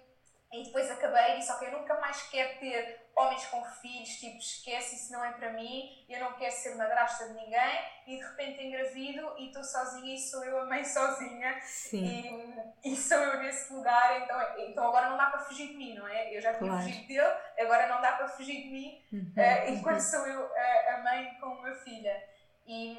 [0.51, 4.37] E depois acabei e disse, ok, eu nunca mais quero ter homens com filhos, tipo,
[4.37, 8.23] esquece, isso não é para mim, eu não quero ser madrasta de ninguém, e de
[8.23, 12.73] repente engravido e estou sozinha e sou eu a mãe sozinha, Sim.
[12.83, 15.95] E, e sou eu nesse lugar, então, então agora não dá para fugir de mim,
[15.95, 16.35] não é?
[16.35, 16.83] Eu já tinha claro.
[16.83, 19.33] fugido dele, agora não dá para fugir de mim, uhum.
[19.35, 22.39] uh, enquanto sou eu uh, a mãe com uma filha.
[22.65, 22.95] E,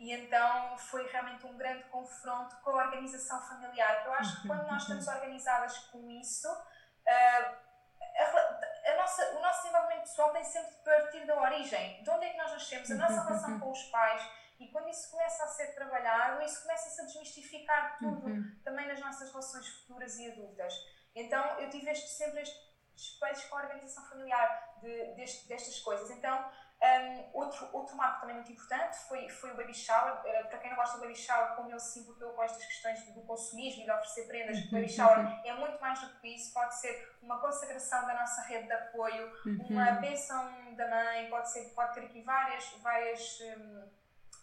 [0.00, 4.48] e então foi realmente um grande confronto com a organização familiar, que eu acho que
[4.48, 5.14] quando nós estamos uhum.
[5.14, 7.70] organizadas com isso, uh,
[8.20, 8.49] a, a
[9.10, 12.38] nossa, o nosso desenvolvimento pessoal tem sempre de partir da origem, de onde é que
[12.38, 14.22] nós nascemos, a nossa relação com os pais,
[14.60, 18.60] e quando isso começa a ser trabalhado, isso começa a desmistificar tudo, uhum.
[18.62, 20.74] também nas nossas relações futuras e adultas.
[21.14, 22.60] Então eu tive este, sempre estes
[22.94, 26.10] espelhos com a organização familiar de, deste, destas coisas.
[26.10, 26.50] Então
[26.82, 30.14] um, outro, outro marco também muito importante foi, foi o baby shower.
[30.20, 33.02] Uh, para quem não gosta do baby shower, como eu se importou com estas questões
[33.12, 35.42] do consumismo e de oferecer prendas, o baby shower uhum.
[35.44, 36.54] é muito mais do que isso.
[36.54, 39.30] Pode ser uma consagração da nossa rede de apoio,
[39.68, 40.00] uma uhum.
[40.00, 43.88] bênção da mãe, pode, ser, pode ter aqui várias, várias, um,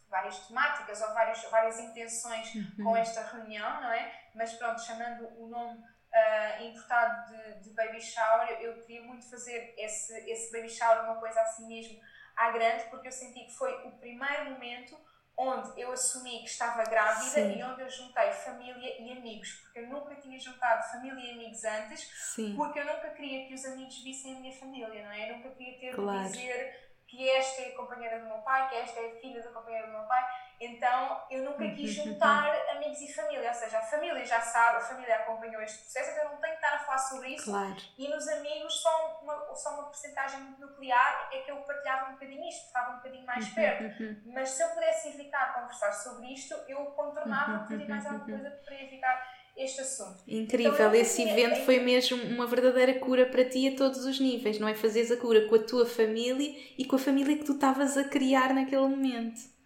[0.07, 2.83] várias temáticas ou várias, várias intenções uhum.
[2.83, 4.13] com esta reunião, não é?
[4.35, 9.73] Mas pronto, chamando o nome uh, importado de, de, baby shower, eu queria muito fazer
[9.75, 11.99] esse, esse baby shower uma coisa assim mesmo
[12.37, 14.97] à grande, porque eu senti que foi o primeiro momento
[15.37, 17.59] onde eu assumi que estava grávida Sim.
[17.59, 21.63] e onde eu juntei família e amigos, porque eu nunca tinha juntado família e amigos
[21.63, 22.55] antes, Sim.
[22.55, 25.29] porque eu nunca queria que os amigos vissem a minha família, não é?
[25.29, 26.23] Eu nunca queria ter claro.
[26.23, 29.41] de dizer que esta é a companheira do meu pai, que esta é a filha
[29.41, 30.25] da companheira do meu pai.
[30.59, 34.81] Então eu nunca quis juntar amigos e família, ou seja, a família já sabe, a
[34.81, 37.45] família acompanhou este processo, então eu não tenho que estar a falar sobre isso.
[37.45, 37.75] Claro.
[37.97, 42.13] E nos amigos, só uma, só uma porcentagem muito nuclear é que eu partilhava um
[42.13, 44.17] bocadinho isto, estava um bocadinho mais perto.
[44.25, 48.49] Mas se eu pudesse evitar conversar sobre isto, eu contornava um bocadinho mais alguma coisa
[48.49, 50.23] para evitar este assunto.
[50.27, 54.59] Incrível, então, esse evento foi mesmo uma verdadeira cura para ti a todos os níveis,
[54.59, 54.75] não é?
[54.75, 58.03] Fazeres a cura com a tua família e com a família que tu estavas a
[58.03, 59.56] criar naquele momento.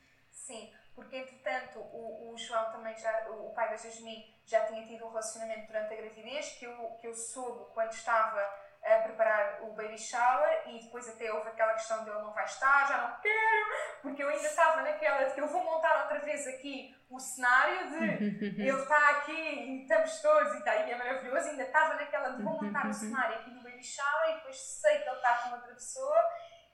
[1.02, 5.10] Porque entretanto o, o João também já, o pai da Jasmine, já tinha tido um
[5.10, 8.40] relacionamento durante a gravidez que eu, que eu soube quando estava
[8.84, 12.46] a preparar o baby shower e depois até houve aquela questão de ele não vai
[12.46, 13.66] estar, já não quero,
[14.02, 17.90] porque eu ainda estava naquela de que eu vou montar outra vez aqui o cenário
[17.92, 22.30] de ele está aqui e estamos todos e, está, e é maravilhoso, ainda estava naquela
[22.30, 25.36] de vou montar o cenário aqui no baby shower e depois sei que ele está
[25.36, 26.26] com outra pessoa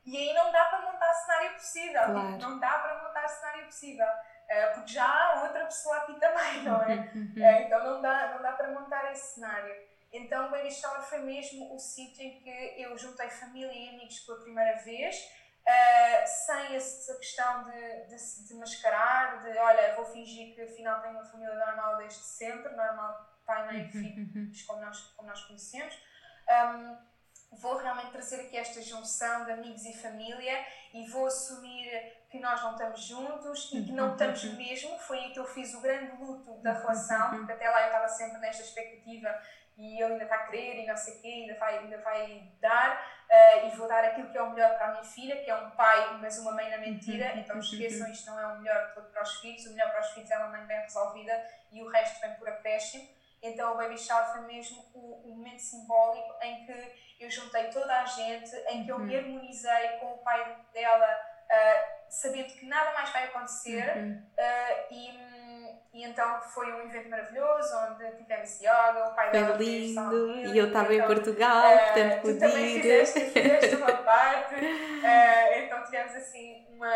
[0.08, 2.38] e aí não dá para montar cenário possível, tipo, claro.
[2.38, 4.08] não dá para montar cenário possível.
[4.08, 6.96] Uh, porque já há outra pessoa aqui também, não é?
[6.96, 9.76] Uh, então não dá, não dá para montar esse cenário.
[10.14, 14.78] Então, Shower foi mesmo o sítio em que eu juntei família e amigos pela primeira
[14.78, 21.02] vez, uh, sem essa questão de, de, de, mascarar, de olha, vou fingir que afinal
[21.02, 25.44] tenho uma família normal desde sempre, normal pai, mãe e filhos, como nós, como nós
[25.44, 26.02] conhecemos.
[26.50, 27.17] Um,
[27.52, 31.90] vou realmente trazer aqui esta junção de amigos e família e vou assumir
[32.30, 34.98] que nós não estamos juntos e que não estamos mesmo.
[35.00, 38.08] Foi aí que eu fiz o grande luto da relação, porque até lá eu estava
[38.08, 39.42] sempre nesta expectativa
[39.78, 42.52] e ele ainda está a querer e não sei o quê, ainda vai, ainda vai
[42.60, 42.96] dar
[43.30, 45.56] uh, e vou dar aquilo que é o melhor para a minha filha, que é
[45.56, 47.40] um pai, mas uma mãe na mentira, uhum.
[47.40, 50.32] então esqueçam, isto não é o melhor para os filhos, o melhor para os filhos
[50.32, 53.08] é uma mãe bem resolvida e o resto vem por acréscimo.
[53.42, 58.02] Então o Baby Shower foi mesmo o, o, momento simbólico em que eu juntei toda
[58.02, 59.24] a gente, em que eu me uhum.
[59.24, 65.28] harmonizei com o pai dela, uh, sabendo que nada mais vai acontecer uh, e
[65.98, 70.56] e então foi um evento maravilhoso, onde tivemos yoga, o pai foi dela lindo, e
[70.56, 72.40] eu estava então, em Portugal, uh, portanto pude ir.
[72.40, 76.94] também fizeste, fizeste uma parte, uh, então tivemos assim uma,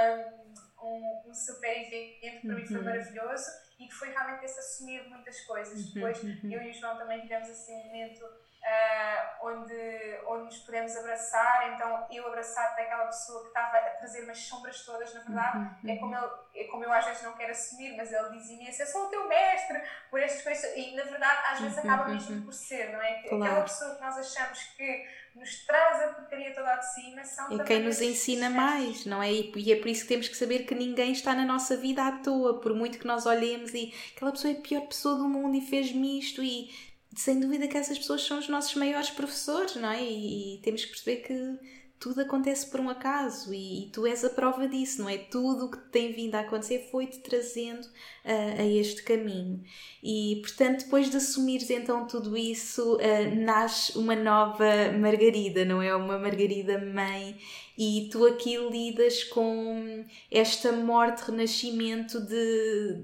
[0.83, 2.83] um, um super evento, para mim foi uhum.
[2.83, 3.45] maravilhoso,
[3.81, 5.85] e que foi realmente esse assumir de muitas coisas.
[5.85, 6.39] Uhum, Depois uhum.
[6.43, 8.25] eu e o João também tivemos assim um momento
[8.61, 11.73] uh, onde, onde nos podemos abraçar.
[11.73, 15.89] Então, eu abraçar daquela pessoa que estava a trazer umas sombras todas, na verdade, uhum.
[15.89, 18.81] é, como ele, é como eu às vezes não quero assumir, mas ele diz imenso:
[18.81, 20.77] Eu sou o teu mestre por estas coisas.
[20.77, 23.21] E na verdade, às vezes acaba mesmo por ser, não é?
[23.23, 23.43] Claro.
[23.43, 27.63] Aquela pessoa que nós achamos que nos traz a porcaria toda de cima são E
[27.63, 29.31] quem nos ensina mais, não é?
[29.31, 32.11] E é por isso que temos que saber que ninguém está na nossa vida à
[32.19, 35.55] toa, por muito que nós olhemos e aquela pessoa é a pior pessoa do mundo
[35.55, 39.91] e fez-me isto e sem dúvida que essas pessoas são os nossos maiores professores, não
[39.91, 40.03] é?
[40.03, 41.59] E, e temos que perceber que
[42.01, 45.19] tudo acontece por um acaso e, e, tu és a prova disso, não é?
[45.19, 49.63] Tudo o que tem vindo a acontecer foi-te trazendo uh, a este caminho.
[50.01, 55.95] E, portanto, depois de assumires então tudo isso, uh, nasce uma nova Margarida, não é?
[55.95, 57.37] Uma Margarida mãe
[57.77, 62.99] e tu aqui lidas com esta morte, renascimento de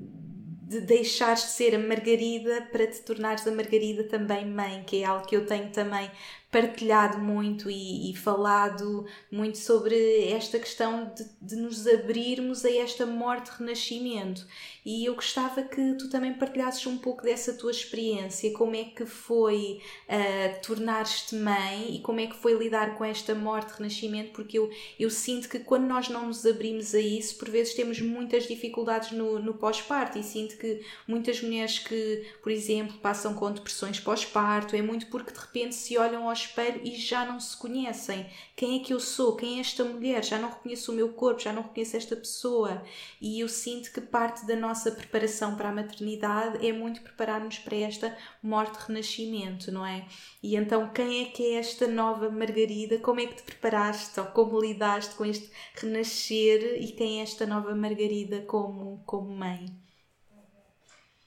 [0.68, 5.06] de deixares de ser a Margarida para te tornares a Margarida também mãe, que é
[5.06, 6.12] algo que eu tenho também
[6.52, 13.06] partilhado muito e, e falado muito sobre esta questão de, de, nos abrirmos a esta
[13.06, 14.48] morte-renascimento.
[14.86, 19.06] E eu gostava que tu também partilhasses um pouco dessa tua experiência, como é que
[19.06, 24.70] foi uh, tornar-te mãe e como é que foi lidar com esta morte-renascimento, porque eu,
[24.98, 29.12] eu sinto que quando nós não nos abrimos a isso, por vezes temos muitas dificuldades
[29.12, 30.18] no, no pós-parto.
[30.18, 35.34] E sinto que muitas mulheres que, por exemplo, passam com depressões pós-parto, é muito porque
[35.34, 38.30] de repente se olham ao espelho e já não se conhecem.
[38.56, 39.36] Quem é que eu sou?
[39.36, 40.24] Quem é esta mulher?
[40.24, 42.84] Já não reconheço o meu corpo, já não reconheço esta pessoa.
[43.22, 47.76] E eu sinto que parte da nossa preparação para a maternidade é muito preparar-nos para
[47.78, 50.08] esta morte-renascimento, não é?
[50.42, 53.00] E então, quem é que é esta nova Margarida?
[53.00, 57.46] Como é que te preparaste ou como lidaste com este renascer e quem é esta
[57.46, 59.66] nova Margarida como, como mãe?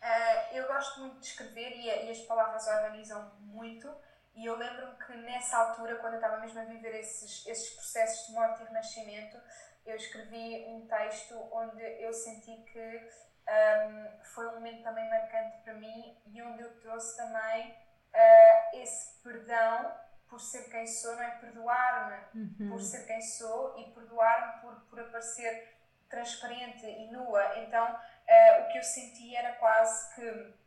[0.02, 3.88] Uh, eu gosto muito de escrever e, e as palavras organizam muito.
[4.34, 8.28] E eu lembro-me que nessa altura, quando eu estava mesmo a viver esses, esses processos
[8.28, 9.40] de morte e renascimento,
[9.84, 13.08] eu escrevi um texto onde eu senti que
[13.48, 19.20] um, foi um momento também marcante para mim e onde eu trouxe também uh, esse
[19.22, 19.92] perdão
[20.28, 21.30] por ser quem sou, não é?
[21.32, 22.70] Perdoar-me uhum.
[22.70, 25.76] por ser quem sou e perdoar-me por, por aparecer
[26.08, 27.58] transparente e nua.
[27.58, 30.60] Então, uh, o que eu senti era quase que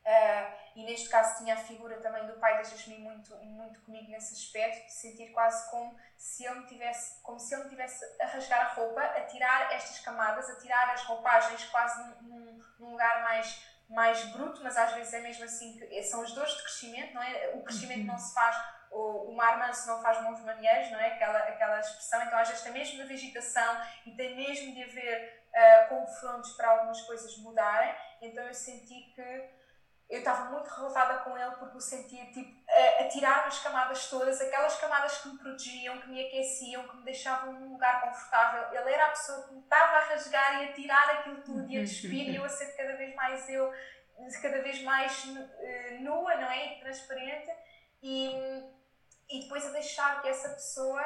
[0.00, 4.34] Uh, e neste caso tinha a figura também do pai Jasmine muito, muito comigo nesse
[4.34, 8.26] aspecto, de sentir quase como se ele me tivesse, como se ele me tivesse a
[8.26, 13.22] rasgar a roupa, a tirar estas camadas, a tirar as roupagens quase num, num lugar
[13.22, 17.14] mais, mais bruto, mas às vezes é mesmo assim que são as dores de crescimento,
[17.14, 17.50] não é?
[17.54, 18.56] O crescimento não se faz,
[18.90, 21.08] o, o mar manso não faz bons marinheiros, não é?
[21.08, 25.42] Aquela, aquela expressão, então às vezes tem mesmo na vegetação e tem mesmo de haver
[25.50, 29.59] uh, confrontos para algumas coisas mudarem, então eu senti que
[30.10, 34.10] eu estava muito revoltada com ele porque o sentia tipo, a, a tirar as camadas
[34.10, 38.76] todas, aquelas camadas que me protegiam, que me aqueciam, que me deixavam num lugar confortável.
[38.76, 41.78] Ele era a pessoa que me estava a rasgar e a tirar aquilo tudo e
[41.78, 43.72] a despir e eu a ser cada vez mais eu,
[44.42, 46.74] cada vez mais uh, nua, não é?
[46.74, 47.50] E transparente.
[48.02, 48.34] E,
[49.30, 51.02] e depois a deixar que essa pessoa.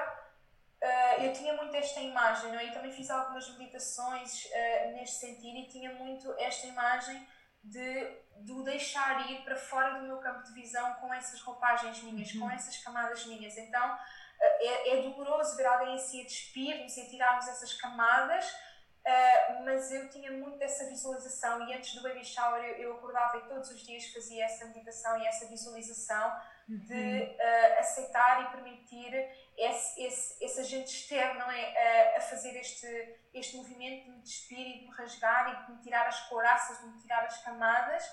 [0.82, 2.66] Uh, eu tinha muito esta imagem, não é?
[2.66, 7.26] E também fiz algumas meditações uh, neste sentido e tinha muito esta imagem
[7.64, 12.02] de, de o deixar ir para fora do meu campo de visão com essas roupagens
[12.02, 12.42] minhas, uhum.
[12.42, 13.56] com essas camadas minhas.
[13.56, 13.98] Então
[14.40, 19.64] eh, é, é doloroso ver alguém assim a despir-nos e a tirarmos essas camadas, uh,
[19.64, 23.48] mas eu tinha muito dessa visualização e antes do baby shower eu, eu acordava e
[23.48, 26.36] todos os dias fazia essa meditação e essa visualização
[26.68, 29.12] de uh, aceitar e permitir
[29.56, 32.14] esse, esse, esse agente externo não é?
[32.14, 32.86] Uh, a fazer este,
[33.32, 36.78] este movimento de me despir e de me rasgar e de me tirar as couraças,
[36.78, 38.04] de me tirar as camadas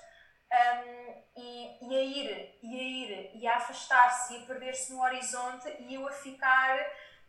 [0.51, 5.01] um, e, e, a ir, e a ir, e a afastar-se e a perder-se no
[5.01, 6.77] horizonte e eu a ficar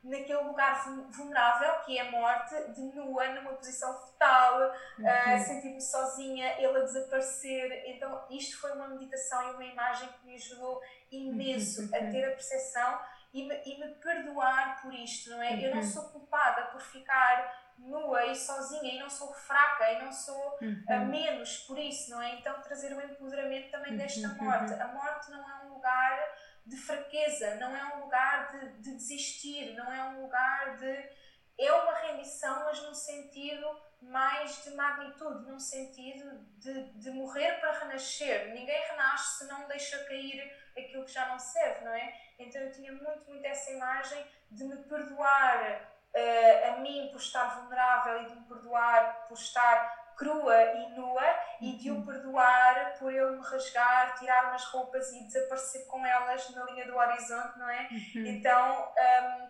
[0.03, 4.61] naquele lugar vulnerável que é a morte, de nua, numa posição fetal,
[4.99, 5.05] uhum.
[5.05, 7.85] uh, sentir-me sozinha, ele a desaparecer.
[7.87, 10.81] Então, isto foi uma meditação e uma imagem que me ajudou
[11.11, 11.89] imenso uhum.
[11.95, 13.01] a ter a percepção
[13.33, 15.51] e me, e me perdoar por isto, não é?
[15.51, 15.61] Uhum.
[15.61, 15.89] Eu não uhum.
[15.89, 21.07] sou culpada por ficar nua e sozinha e não sou fraca e não sou uhum.
[21.07, 22.35] menos por isso, não é?
[22.35, 24.45] Então, trazer o empoderamento também desta uhum.
[24.45, 24.75] morte.
[24.75, 26.35] A morte não é um lugar
[26.65, 31.23] de fraqueza, não é um lugar de, de desistir, não é um lugar de.
[31.59, 33.67] É uma rendição, mas num sentido
[34.01, 38.53] mais de magnitude, num sentido de, de morrer para renascer.
[38.53, 42.21] Ninguém renasce se não deixa cair aquilo que já não serve, não é?
[42.39, 47.61] Então eu tinha muito, muito essa imagem de me perdoar uh, a mim por estar
[47.61, 52.07] vulnerável e de me perdoar por estar crua e nua e de o uhum.
[52.07, 56.97] perdoar por ele me rasgar, tirar umas roupas e desaparecer com elas na linha do
[56.97, 57.89] horizonte, não é?
[57.91, 58.27] Uhum.
[58.27, 59.49] Então um,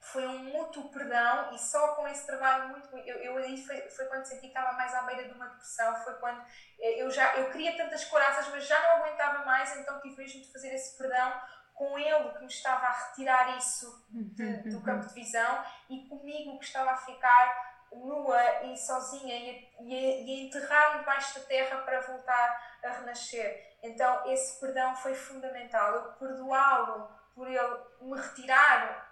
[0.00, 2.96] foi um mútuo perdão e só com esse trabalho muito.
[2.96, 5.94] Eu, eu aí foi, foi quando senti que estava mais à beira de uma depressão,
[6.02, 6.42] foi quando
[6.80, 10.42] eh, eu já eu queria tantas coraças, mas já não aguentava mais, então tive mesmo
[10.42, 11.40] de fazer esse perdão
[11.74, 16.58] com ele que me estava a retirar isso de, do campo de visão e comigo
[16.58, 21.78] que estava a ficar nua e sozinha e e e a enterrar-me debaixo da terra
[21.78, 23.76] para voltar a renascer.
[23.82, 25.94] Então, esse perdão foi fundamental.
[25.94, 29.08] Eu perdoá-lo por ele me retirar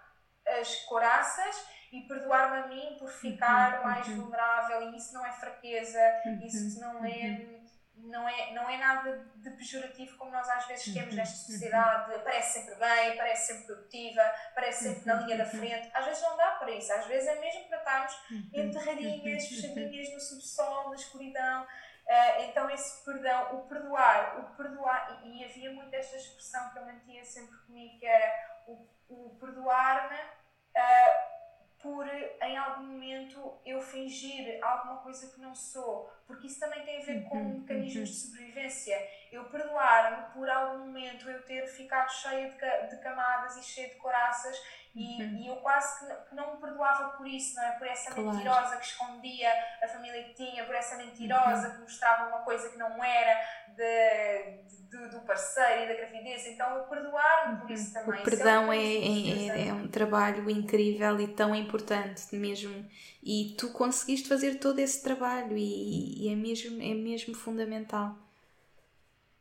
[0.59, 4.21] as coraças e perdoar-me a mim por ficar uhum, mais uhum.
[4.21, 4.81] vulnerável.
[4.83, 7.58] E isso não é fraqueza, uhum, isso não é
[8.03, 12.59] não é, não é nada de pejorativo como nós às vezes temos nesta sociedade, parece
[12.59, 14.21] sempre bem, parece sempre produtiva,
[14.55, 15.89] parece sempre na linha da frente.
[15.93, 18.13] Às vezes não dá para isso, às vezes é mesmo para estarmos
[18.53, 21.63] enterradinhas, fechadinhas no subsolo, na escuridão.
[21.63, 26.79] Uh, então esse perdão, o perdoar, o perdoar, e, e havia muito esta expressão que
[26.79, 28.33] eu mantinha sempre comigo, que era
[28.65, 31.38] o, o perdoar-me uh,
[31.81, 37.01] por em algum momento eu fingir alguma coisa que não sou, porque isso também tem
[37.01, 38.03] a ver com uhum, mecanismos uhum.
[38.03, 38.97] de sobrevivência.
[39.31, 43.95] Eu perdoar-me por algum momento eu ter ficado cheia de, de camadas e cheia de
[43.95, 44.57] coraças
[44.95, 45.37] e, uhum.
[45.37, 47.71] e eu quase que, que, não me perdoava por isso, não é?
[47.73, 48.31] Por essa claro.
[48.31, 49.49] mentirosa que escondia
[49.83, 51.75] a família que tinha, por essa mentirosa uhum.
[51.75, 56.47] que mostrava uma coisa que não era de, de, do parceiro e da gravidez.
[56.47, 58.05] Então eu perdoar-me por isso uhum.
[58.05, 58.21] também.
[58.21, 62.85] O perdão é, é, é, é, um trabalho incrível e tão importante mesmo.
[63.21, 68.17] E tu conseguiste fazer todo esse trabalho e, e é, mesmo, é mesmo fundamental.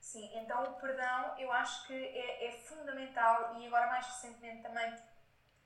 [0.08, 4.96] Sim, então o perdão eu acho que é, é fundamental e agora mais recentemente também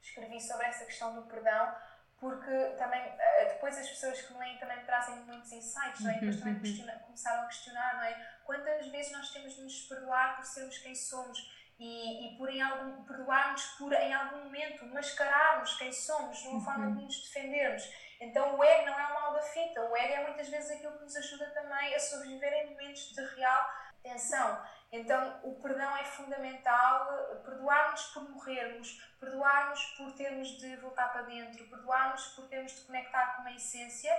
[0.01, 1.73] escrevi sobre essa questão do perdão,
[2.19, 6.17] porque também eh, depois as pessoas que me leem também trazem muitos insights, não é?
[6.17, 6.99] E depois também uhum.
[7.03, 8.39] começaram a questionar, não é?
[8.45, 11.39] Quantas vezes nós temos de nos perdoar por sermos quem somos
[11.79, 16.55] e, e por em algum, perdoarmos por em algum momento mascararmos quem somos, de uma
[16.55, 16.65] uhum.
[16.65, 17.89] forma de nos defendermos.
[18.21, 20.99] Então o ego não é o mal da fita, o ego é muitas vezes aquilo
[20.99, 24.61] que nos ajuda também a sobreviver em momentos de real tensão.
[24.93, 27.07] Então, o perdão é fundamental,
[27.45, 33.35] perdoar-nos por morrermos, perdoar-nos por termos de voltar para dentro, perdoar-nos por termos de conectar
[33.35, 34.13] com uma essência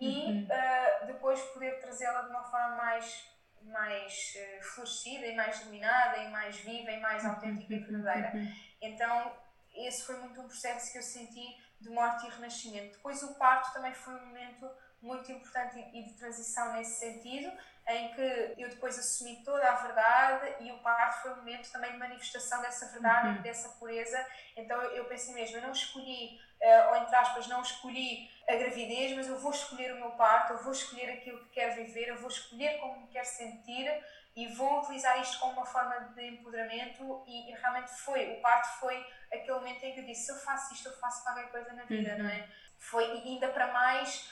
[0.00, 0.44] e uhum.
[0.44, 3.28] uh, depois poder trazê-la de uma forma mais,
[3.62, 7.86] mais uh, florescida e mais iluminada e mais viva e mais autêntica e uhum.
[7.86, 8.30] verdadeira.
[8.32, 8.54] Uhum.
[8.80, 9.32] Então,
[9.74, 12.92] esse foi muito um processo que eu senti de morte e renascimento.
[12.92, 14.70] Depois, o parto também foi um momento
[15.02, 17.50] muito importante e de transição nesse sentido,
[17.96, 21.92] em que eu depois assumi toda a verdade e o parto foi um momento também
[21.92, 23.34] de manifestação dessa verdade uhum.
[23.36, 24.24] e dessa pureza.
[24.56, 29.16] Então eu pensei mesmo, eu não escolhi, uh, ou entre aspas, não escolhi a gravidez,
[29.16, 32.18] mas eu vou escolher o meu parto, eu vou escolher aquilo que quero viver, eu
[32.18, 33.88] vou escolher como me quero sentir
[34.36, 38.78] e vou utilizar isto como uma forma de empoderamento e, e, realmente foi, o parto
[38.78, 41.72] foi aquele momento em que eu disse, se eu faço isto, eu faço qualquer coisa
[41.72, 42.22] na vida, uhum.
[42.22, 42.48] não é?
[42.78, 44.30] Foi, e ainda para mais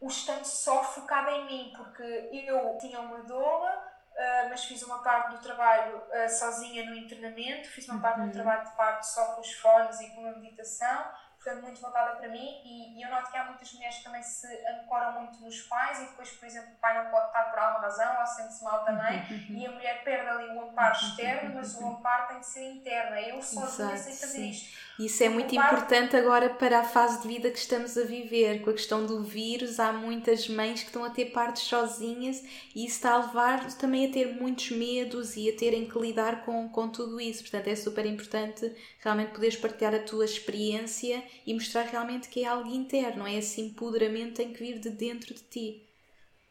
[0.00, 5.02] o estando só focada em mim, porque eu tinha uma doula, uh, mas fiz uma
[5.02, 8.32] parte do trabalho uh, sozinha no internamento, fiz uma parte do uhum.
[8.32, 11.06] trabalho de parto só com os fones e com a meditação
[11.46, 12.60] portanto, muito voltada para mim.
[12.64, 16.00] E, e, eu noto que há muitas mulheres que também se ancoram muito nos pais
[16.00, 18.84] e depois, por exemplo, o pai não pode estar por alguma razão ou sente-se mal
[18.84, 22.72] também e a mulher perde ali o amparo externo, mas o amparo tem de ser
[22.72, 23.14] interno.
[23.14, 24.85] É eu sozinha sei fazer isto.
[24.98, 28.62] Isso é muito importante agora para a fase de vida que estamos a viver.
[28.62, 32.42] Com a questão do vírus, há muitas mães que estão a ter partes sozinhas
[32.74, 36.46] e isso está a levar também a ter muitos medos e a terem que lidar
[36.46, 37.42] com, com tudo isso.
[37.42, 42.48] Portanto, é super importante realmente poderes partilhar a tua experiência e mostrar realmente que é
[42.48, 45.86] algo interno, é esse empoderamento tem que vir de dentro de ti.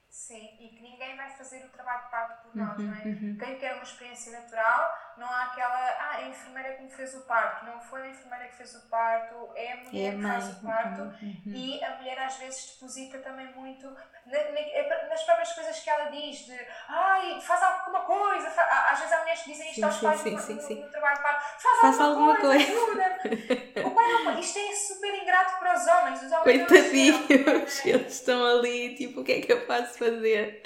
[0.07, 3.03] Sim, e que ninguém vai fazer o trabalho de parto nós, uhum, não é?
[3.05, 3.37] Uhum.
[3.39, 7.21] Quem quer uma experiência natural, não há aquela, ah, a enfermeira que me fez o
[7.21, 7.65] parto.
[7.65, 10.65] Não foi a enfermeira que fez o parto, é a mulher é que faz o
[10.65, 11.01] parto.
[11.01, 11.53] Uhum, uhum.
[11.53, 13.95] E a mulher às vezes deposita também muito
[14.25, 18.47] na, nas próprias coisas que ela diz, de, ai, faz alguma coisa.
[18.47, 20.89] Às vezes há mulheres que dizem isto sim, aos pais sim, no, sim, no, no,
[20.89, 23.87] trabalho de parto, faz, faz alguma, alguma coisa, coisa.
[23.87, 26.23] o pai não, isto é super ingrato para os homens.
[26.23, 30.61] Os homens Coitadinhos, eles estão ali, tipo, o que é que eu faço fazer?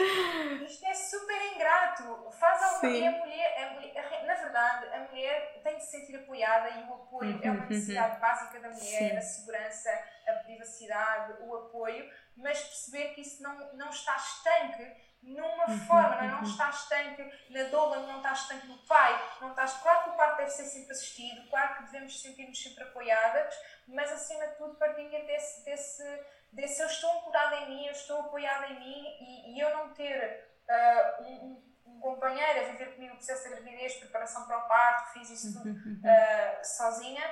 [0.65, 2.31] Isto é super ingrato.
[2.31, 3.09] Faz alguma coisa.
[3.09, 6.93] A mulher, a mulher, na verdade, a mulher tem de se sentir apoiada e o
[6.93, 7.69] apoio uhum, é uma uhum.
[7.69, 9.17] necessidade básica da mulher, Sim.
[9.17, 15.69] a segurança, a privacidade, o apoio, mas perceber que isso não, não está estanque numa
[15.69, 16.31] uhum, forma, não, é?
[16.31, 20.13] não está estanque na doula, não está estanque no pai, não está claro que o
[20.13, 23.53] parto deve ser sempre assistido, claro que devemos sentir-nos sempre apoiadas,
[23.85, 28.21] mas acima de tudo partilha desse, desse, desse eu estou ancorada em mim, eu estou
[28.21, 33.13] apoiada em mim e, e eu não ter uh, um, um, companheiro a viver comigo
[33.13, 37.23] o processo da gravidez, preparação para o parto, fiz isso tudo uh, sozinha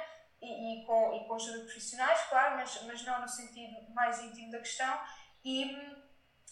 [0.42, 4.22] e, e, com, e com ajuda de profissionais, claro, mas, mas não no sentido mais
[4.22, 5.00] íntimo da questão.
[5.44, 5.72] E,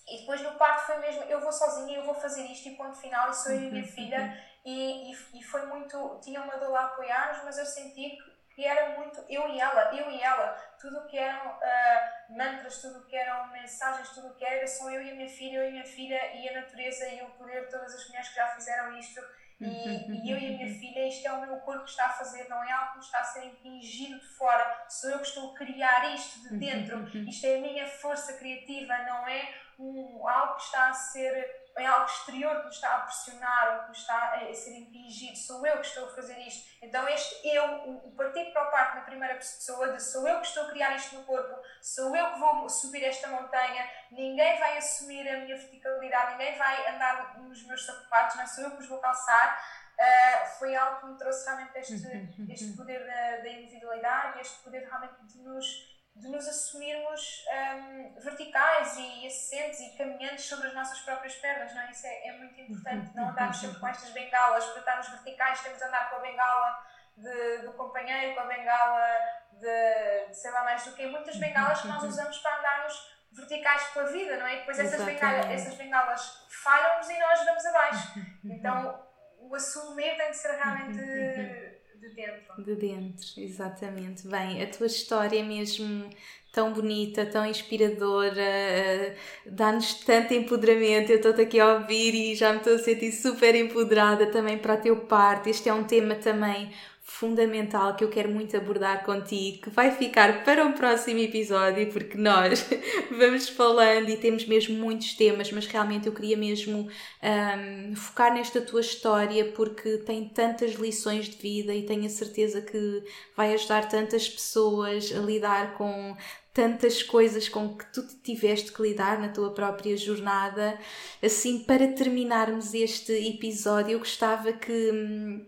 [0.08, 2.96] e depois no parto foi mesmo, eu vou sozinha, eu vou fazer isto e ponto
[2.96, 4.42] final, e sou eu e minha filha.
[4.64, 8.66] E, e, e foi muito, tinha uma dor a apoiar-nos, mas eu senti que que
[8.66, 10.54] era muito eu e ela, eu e ela.
[10.80, 14.66] Tudo o que eram uh, mantras, tudo o que eram mensagens, tudo o que era,
[14.66, 17.22] são eu e a minha filha, eu e a minha filha e a natureza e
[17.22, 19.22] o poder de todas as mulheres que já fizeram isto.
[19.60, 22.14] E, e, eu e a minha filha, isto é o meu corpo que está a
[22.14, 25.28] fazer, não é algo que me está a ser impingido de fora, sou eu que
[25.28, 30.28] estou a criar isto de dentro, isto é a minha força criativa, não é um,
[30.28, 33.90] algo que está a ser é algo exterior que me está a pressionar ou que
[33.90, 36.70] me está a ser impingido, sou eu que estou a fazer isto.
[36.82, 40.48] Então, este eu, o, partir para o parto na primeira pessoa, de sou eu que
[40.48, 44.78] estou a criar isto no corpo, sou eu que vou subir esta montanha, ninguém vai
[44.78, 48.48] assumir a minha verticalidade, ninguém vai andar nos meus sapatos, não é?
[48.48, 49.62] sou eu que os vou calçar.
[49.96, 52.48] Uh, foi algo que me trouxe realmente este, uhum.
[52.50, 57.46] este poder da, da individualidade, este poder realmente de nos de nos assumirmos
[57.76, 61.92] um, verticais e assentes e caminhantes sobre as nossas próprias pernas, não é?
[61.92, 65.78] Isso é, é muito importante, não andarmos sempre com estas bengalas, para estarmos verticais temos
[65.78, 66.84] de andar com a bengala
[67.18, 69.08] de, do companheiro, com a bengala
[69.52, 73.84] de, de sei lá mais do que, muitas bengalas que nós usamos para andarmos verticais
[73.88, 74.56] pela vida, não é?
[74.56, 78.14] E depois essas bengalas, essas bengalas falham-nos e nós vamos abaixo.
[78.46, 79.06] Então
[79.38, 82.64] o assumir tem de ser realmente de dentro.
[82.64, 84.28] De dentro, exatamente.
[84.28, 86.10] Bem, a tua história é mesmo
[86.52, 91.12] tão bonita, tão inspiradora, eh, dá-nos tanto empoderamento.
[91.12, 94.76] Eu estou aqui a ouvir e já me estou a sentir super empoderada também para
[94.76, 95.50] a teu parte.
[95.50, 96.72] Este é um tema também
[97.08, 102.18] fundamental que eu quero muito abordar contigo, que vai ficar para um próximo episódio, porque
[102.18, 102.68] nós
[103.16, 106.90] vamos falando e temos mesmo muitos temas, mas realmente eu queria mesmo
[107.22, 112.60] um, focar nesta tua história porque tem tantas lições de vida e tenho a certeza
[112.60, 113.04] que
[113.38, 116.18] vai ajudar tantas pessoas a lidar com
[116.52, 120.80] tantas coisas com que tu tiveste que lidar na tua própria jornada.
[121.22, 125.46] Assim, para terminarmos este episódio, eu gostava que hum,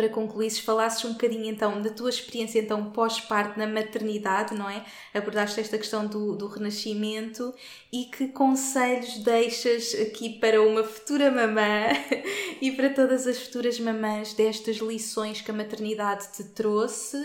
[0.00, 4.82] para concluir, falasses um bocadinho então da tua experiência então pós-parto na maternidade, não é?
[5.12, 7.54] Abordaste esta questão do, do renascimento
[7.92, 11.88] e que conselhos deixas aqui para uma futura mamã
[12.62, 17.18] e para todas as futuras mamãs destas lições que a maternidade te trouxe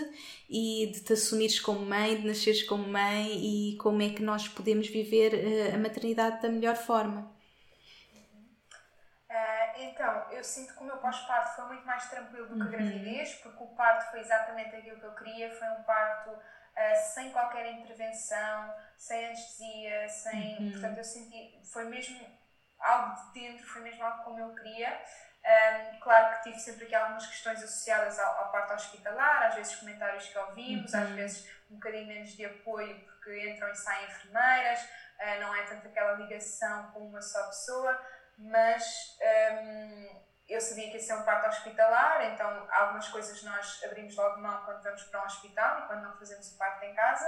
[0.50, 4.46] e de te assumires como mãe, de nasceres como mãe e como é que nós
[4.48, 7.35] podemos viver eh, a maternidade da melhor forma?
[9.76, 12.70] Então, eu sinto que o meu pós-parto foi muito mais tranquilo do que a uhum.
[12.70, 17.30] gravidez, porque o parto foi exatamente aquilo que eu queria, foi um parto uh, sem
[17.30, 20.58] qualquer intervenção, sem anestesia, sem.
[20.58, 20.72] Uhum.
[20.72, 21.60] Portanto, eu senti.
[21.72, 22.26] Foi mesmo
[22.78, 25.00] algo de dentro, foi mesmo algo como eu queria.
[25.46, 29.76] Um, claro que tive sempre aqui algumas questões associadas ao, ao parto hospitalar, às vezes
[29.76, 31.00] comentários que ouvimos, uhum.
[31.00, 35.62] às vezes um bocadinho menos de apoio porque entram e saem enfermeiras, uh, não é
[35.62, 37.96] tanto aquela ligação com uma só pessoa
[38.38, 39.16] mas
[39.64, 44.40] um, eu sabia que ia ser um parto hospitalar, então algumas coisas nós abrimos logo
[44.40, 47.26] mão quando vamos para um hospital e quando não fazemos o parto em casa.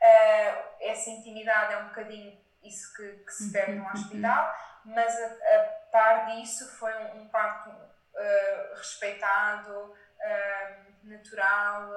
[0.00, 5.14] Uh, essa intimidade é um bocadinho isso que, que se perde no uhum, hospital, mas
[5.20, 11.90] a, a par disso foi um, um parto uh, respeitado, uh, natural,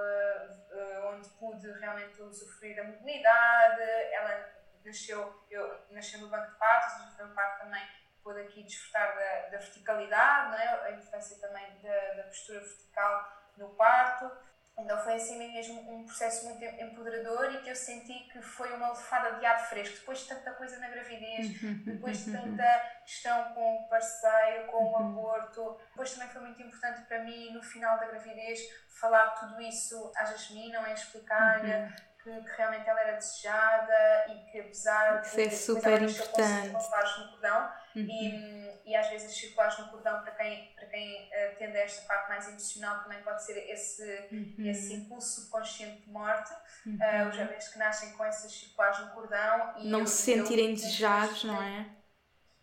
[1.10, 3.82] onde pude realmente usufruir da mobilidade.
[3.82, 4.50] Ela
[4.86, 9.50] nasceu, eu, nasceu no banco de partos, foi um parto também pôde aqui desfrutar da,
[9.50, 10.88] da verticalidade, é?
[10.88, 14.32] a importância também da, da, postura vertical no parto.
[14.78, 18.90] Então foi assim mesmo um processo muito empoderador e que eu senti que foi uma
[18.90, 20.00] lefada de ar fresco.
[20.00, 24.98] Depois de tanta coisa na gravidez, depois de tanta questão com o parceiro, com o
[24.98, 28.60] aborto, depois também foi muito importante para mim, no final da gravidez,
[29.00, 30.94] falar tudo isso à Jasmine, não é?
[30.94, 36.70] Explicar-lhe uhum que, que, realmente ela era desejada e que apesar de é super importante.
[36.70, 38.02] circulares no cordão uhum.
[38.02, 42.06] e, e às vezes circulares no cordão para quem, para quem uh, tende a esta
[42.08, 44.56] parte mais emocional também pode ser esse, uhum.
[44.60, 46.54] esse impulso subconsciente de morte
[46.86, 46.96] uhum.
[46.96, 51.44] uh, os bebês que nascem com essas circulares no cordão e não se sentirem desejados,
[51.44, 52.02] não é?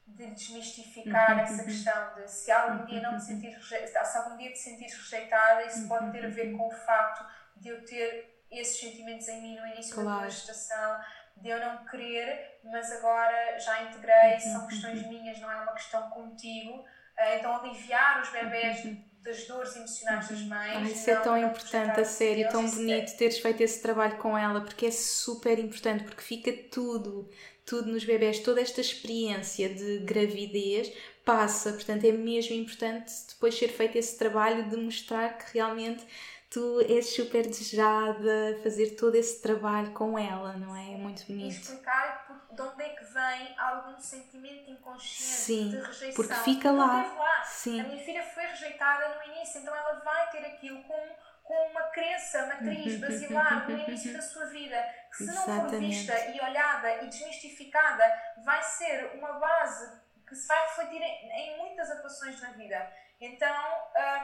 [0.06, 1.64] de desmistificar uhum, essa uhum.
[1.64, 5.86] questão de se algum dia não te sentir se algum dia te sentires rejeitada isso
[5.86, 9.66] pode ter a ver com o facto de eu ter esses sentimentos em mim no
[9.66, 10.10] início claro.
[10.10, 11.00] da tua gestação,
[11.36, 14.40] de eu não querer, mas agora já integrei, uhum.
[14.40, 16.84] são questões minhas, não é uma questão contigo.
[17.16, 19.04] Ah, então, aliviar os bebés uhum.
[19.22, 20.76] das dores emocionais das mães.
[20.76, 24.60] Ah, isso é tão importante, a sério, tão bonito teres feito esse trabalho com ela,
[24.60, 27.28] porque é super importante, porque fica tudo,
[27.64, 30.92] tudo nos bebés, toda esta experiência de gravidez
[31.24, 36.02] passa, portanto é mesmo importante depois ser feito esse trabalho de mostrar que realmente
[36.50, 40.94] tu és super desejada, fazer todo esse trabalho com ela, não é?
[40.94, 41.44] É muito bonito.
[41.44, 46.14] E explicar de onde é que vem algum sentimento inconsciente Sim, de rejeição.
[46.14, 47.14] porque fica lá.
[47.14, 47.44] lá.
[47.44, 47.80] Sim.
[47.80, 51.82] A minha filha foi rejeitada no início, então ela vai ter aquilo como com uma
[51.84, 54.76] crença matriz basilar no início da sua vida,
[55.10, 55.62] que se Exatamente.
[55.62, 58.04] não for vista e olhada e desmistificada,
[58.44, 62.92] vai ser uma base que se vai refletir em, em muitas atuações na vida.
[63.20, 63.56] Então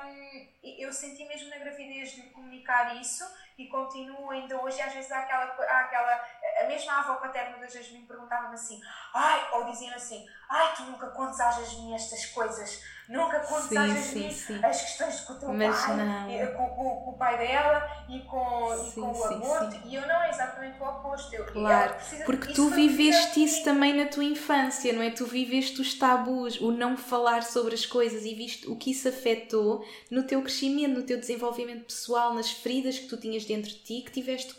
[0.05, 3.25] um, eu senti mesmo na gravidez de comunicar isso
[3.59, 4.81] e continuo ainda hoje.
[4.81, 6.29] Às vezes há aquela, há aquela
[6.61, 8.81] a mesma avó paterna da Jasmine perguntava-me assim,
[9.13, 13.77] ai, ou dizia assim, ai, tu nunca contas à Jasmine estas coisas, nunca contas sim,
[13.77, 17.19] à Jasmine sim, as questões com o teu Mas pai, e, com, com, com, o
[17.19, 20.85] pai dela e com, sim, e com o aborto, e eu não, é exatamente o
[20.85, 21.35] oposto.
[21.35, 21.95] Eu, claro,
[22.25, 25.11] porque tu viveste isso também na tua infância, não é?
[25.11, 29.09] Tu viveste os tabus, o não falar sobre as coisas e viste o que isso
[29.09, 33.79] afetou no teu crescimento, no teu desenvolvimento pessoal, nas feridas que tu tinhas dentro de
[33.79, 34.55] ti que tiveste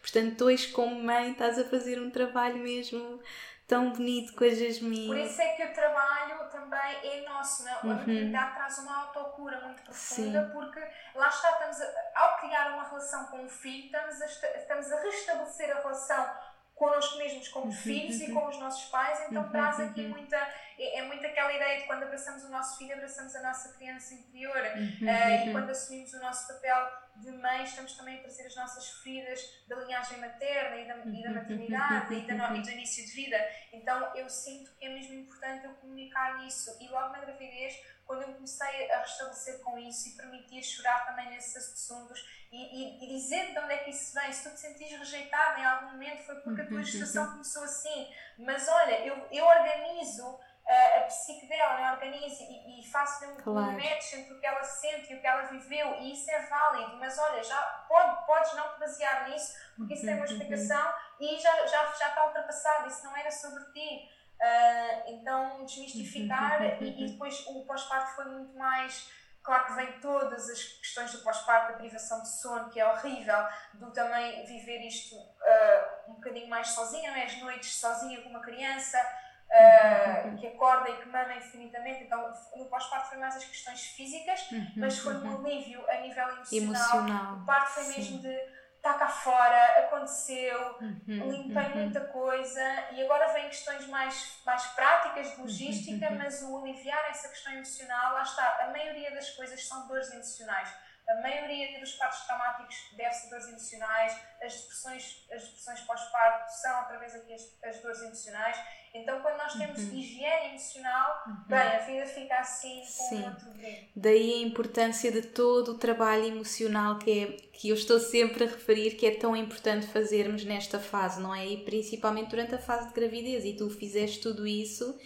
[0.00, 3.20] Portanto, tu és como mãe, estás a fazer um trabalho mesmo
[3.66, 5.08] tão bonito com a Jasmine.
[5.08, 7.72] Por isso é que o trabalho também é nosso, né?
[7.72, 7.94] a uhum.
[7.94, 10.52] maternidade traz uma autocura muito profunda, Sim.
[10.52, 10.80] porque
[11.14, 15.00] lá está, estamos a, ao criar uma relação com o filho, estamos a, estamos a
[15.00, 16.30] restabelecer a relação
[16.76, 18.40] connosco mesmos como uhum, filhos e uhum.
[18.40, 20.38] com os nossos pais, então uhum, traz aqui muita,
[20.78, 24.14] é, é muito aquela ideia de quando abraçamos o nosso filho, abraçamos a nossa criança
[24.14, 28.56] interior uh, e quando assumimos o nosso papel de mãe, estamos também a trazer as
[28.56, 33.04] nossas feridas da linhagem materna e da, e da maternidade e, da, e do início
[33.06, 33.38] de vida,
[33.72, 37.74] então eu sinto que é mesmo importante eu comunicar isso e logo na gravidez
[38.06, 43.04] quando eu comecei a restabelecer com isso e permitir chorar também nesses assuntos e, e,
[43.04, 44.32] e, dizer de onde é que isso vem.
[44.32, 48.08] Se tu te sentires rejeitada em algum momento foi porque a tua gestação começou assim.
[48.38, 50.38] Mas olha, eu, eu organizo
[50.68, 53.68] a, uh, a psique dela, eu organizo e, e faço um, claro.
[53.68, 56.42] um match entre o que ela sente e o que ela viveu e isso é
[56.46, 56.96] válido.
[56.96, 61.38] Mas olha, já pode, podes não te basear nisso porque isso tem uma explicação e
[61.38, 62.88] já, já, já está ultrapassado.
[62.88, 64.10] Isso não era sobre ti.
[64.36, 69.10] Uh, então, desmistificar e, e, depois o pós-parto foi muito mais.
[69.42, 73.46] Claro que vem todas as questões do pós-parto, da privação de sono, que é horrível,
[73.74, 77.24] do também viver isto uh, um bocadinho mais sozinha, não é?
[77.24, 78.98] as noites sozinha com uma criança,
[79.46, 82.04] Uh, que acorda e que mama infinitamente.
[82.04, 86.62] Então, no pós-parto foi mais as questões físicas, mas foi um alívio a nível emocional.
[86.62, 87.36] emocional.
[87.36, 87.96] O parto foi Sim.
[87.96, 88.56] mesmo de
[88.86, 91.80] está cá fora, aconteceu, uhum, limpei uhum.
[91.80, 92.62] muita coisa
[92.92, 96.18] e agora vêm questões mais, mais práticas de logística, uhum.
[96.18, 100.72] mas o aliviar essa questão emocional, lá está, a maioria das coisas são dores emocionais.
[101.08, 104.12] A maioria dos partos traumáticos deve-se a dores emocionais,
[104.42, 108.56] as depressões, as depressões pós-parto são através aqui as, as dores emocionais
[108.96, 109.98] então, quando nós temos uhum.
[109.98, 111.34] higiene emocional, uhum.
[111.48, 113.24] bem, a vida fica assim com Sim.
[113.24, 113.88] outro brilho.
[113.94, 118.46] Daí a importância de todo o trabalho emocional que, é, que eu estou sempre a
[118.46, 121.46] referir que é tão importante fazermos nesta fase, não é?
[121.46, 123.44] E principalmente durante a fase de gravidez.
[123.44, 124.98] E tu fizeste tudo isso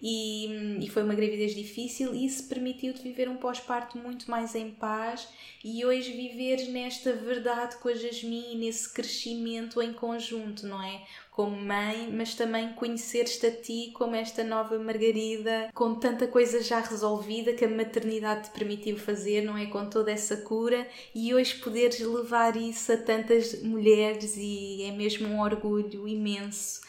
[0.00, 4.70] e, e foi uma gravidez difícil e isso permitiu-te viver um pós-parto muito mais em
[4.70, 5.28] paz
[5.64, 11.02] e hoje viveres nesta verdade com a Jasmine, nesse crescimento em conjunto, não é?
[11.32, 16.80] Como mãe, mas também conheceres-te a ti como esta nova Margarida, com tanta coisa já
[16.80, 19.66] resolvida que a maternidade te permitiu fazer, não é?
[19.66, 25.28] Com toda essa cura e hoje poderes levar isso a tantas mulheres e é mesmo
[25.28, 26.80] um orgulho imenso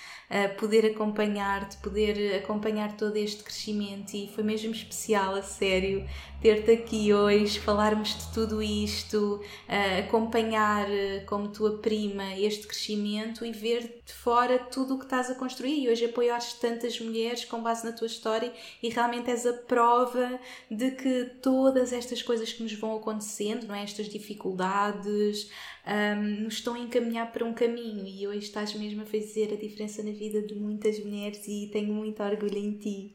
[0.57, 6.07] poder acompanhar-te, poder acompanhar todo este crescimento e foi mesmo especial, a sério,
[6.41, 13.45] ter-te aqui hoje, falarmos de tudo isto, uh, acompanhar uh, como tua prima este crescimento
[13.45, 17.43] e ver de fora tudo o que estás a construir e hoje apoiares tantas mulheres
[17.43, 20.39] com base na tua história e realmente és a prova
[20.71, 23.83] de que todas estas coisas que nos vão acontecendo, não é?
[23.83, 25.49] estas dificuldades,
[25.85, 29.57] um, nos estão a encaminhar para um caminho e hoje estás mesmo a fazer a
[29.57, 33.13] diferença na vida de muitas mulheres e tenho muito orgulho em ti.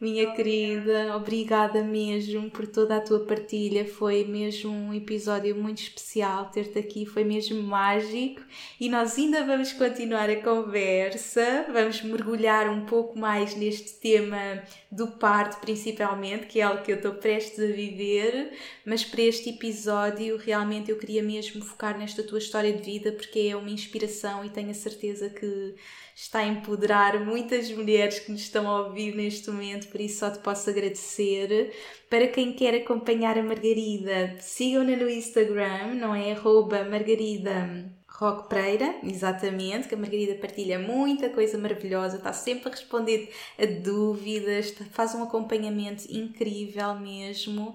[0.00, 3.84] Minha querida, obrigada mesmo por toda a tua partilha.
[3.84, 8.40] Foi mesmo um episódio muito especial ter-te aqui, foi mesmo mágico.
[8.80, 15.06] E nós ainda vamos continuar a conversa, vamos mergulhar um pouco mais neste tema do
[15.06, 18.54] parto, principalmente, que é algo que eu estou prestes a viver.
[18.86, 23.50] Mas para este episódio, realmente eu queria mesmo focar nesta tua história de vida, porque
[23.50, 25.74] é uma inspiração e tenho a certeza que
[26.22, 30.30] está a empoderar muitas mulheres que nos estão a ouvir neste momento, por isso só
[30.30, 31.72] te posso agradecer.
[32.10, 36.32] Para quem quer acompanhar a Margarida, sigam-na no Instagram, não é?
[36.32, 42.72] Arroba Margarida Roque Pereira, exatamente, que a Margarida partilha muita coisa maravilhosa, está sempre a
[42.72, 47.74] responder a dúvidas, faz um acompanhamento incrível mesmo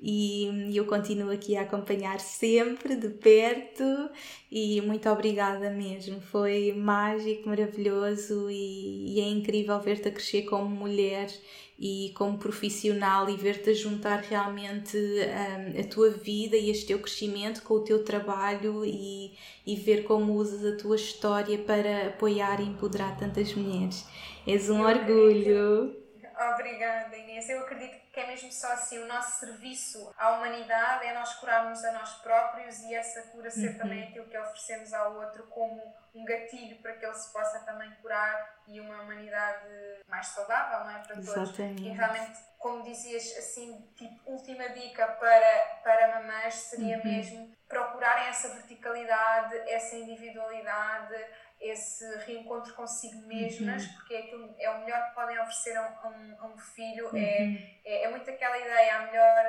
[0.00, 4.10] e eu continuo aqui a acompanhar sempre de perto
[4.50, 6.20] e muito obrigada mesmo.
[6.20, 11.28] Foi mágico, maravilhoso e, e é incrível ver-te a crescer como mulher
[11.78, 16.98] e como profissional e ver-te a juntar realmente um, a tua vida e este teu
[16.98, 22.60] crescimento com o teu trabalho e, e ver como usas a tua história para apoiar
[22.60, 24.06] e empoderar tantas mulheres.
[24.46, 25.96] És um orgulho.
[26.54, 27.48] Obrigada, Inês.
[27.48, 28.98] Eu acredito que é mesmo só assim.
[29.02, 33.72] O nosso serviço à humanidade é nós curarmos a nós próprios e essa cura ser
[33.72, 33.78] uhum.
[33.78, 35.82] também aquilo que oferecemos ao outro como
[36.14, 39.66] um gatilho para que ele se possa também curar e uma humanidade
[40.06, 41.02] mais saudável, não é?
[41.02, 41.28] Para todos.
[41.28, 41.82] Exatamente.
[41.82, 47.04] E realmente, como dizias, assim, tipo, última dica para, para mamães seria uhum.
[47.04, 51.14] mesmo procurarem essa verticalidade, essa individualidade
[51.64, 53.92] esse reencontro consigo mesmas, uhum.
[53.94, 57.06] porque é, aquilo, é o melhor que podem oferecer a um, a um filho.
[57.16, 57.74] É, uhum.
[57.86, 59.46] É, é, muito aquela ideia, a melhor,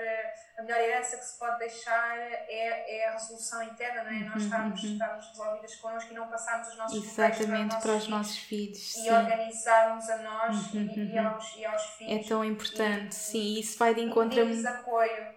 [0.58, 4.20] a melhor herança que se pode deixar é, é a resolução interna, não é?
[4.20, 4.92] Nós uhum, estarmos, uhum.
[4.94, 8.96] estarmos resolvidas connosco e não passarmos os nossos Exatamente para os nossos filhos.
[8.96, 12.26] E organizarmos a nós uhum, e, e, aos, e aos filhos.
[12.26, 13.60] É tão importante, e, sim.
[13.60, 14.70] Isso vai de encontro a.
[14.70, 15.36] apoio.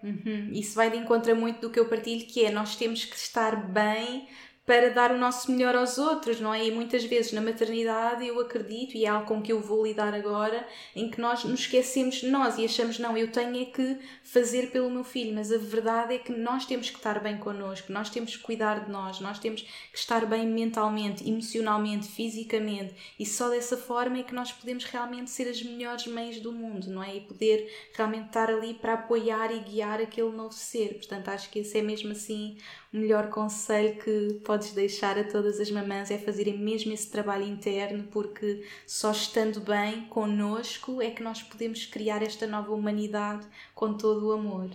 [0.52, 3.16] Isso vai de encontro a muito do que eu partilho, que é nós temos que
[3.16, 4.28] estar bem
[4.68, 6.66] para dar o nosso melhor aos outros, não é?
[6.66, 10.12] E muitas vezes na maternidade eu acredito, e é algo com que eu vou lidar
[10.12, 13.96] agora, em que nós nos esquecemos de nós e achamos, não, eu tenho é que
[14.22, 17.90] fazer pelo meu filho, mas a verdade é que nós temos que estar bem connosco,
[17.90, 23.24] nós temos que cuidar de nós, nós temos que estar bem mentalmente, emocionalmente, fisicamente, e
[23.24, 27.02] só dessa forma é que nós podemos realmente ser as melhores mães do mundo, não
[27.02, 27.16] é?
[27.16, 30.98] E poder realmente estar ali para apoiar e guiar aquele novo ser.
[30.98, 32.58] Portanto, acho que esse é mesmo assim
[32.92, 37.44] o melhor conselho que podes deixar a todas as mamãs é fazerem mesmo esse trabalho
[37.44, 43.92] interno, porque só estando bem connosco é que nós podemos criar esta nova humanidade com
[43.94, 44.70] todo o amor.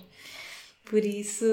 [0.86, 1.46] Por isso,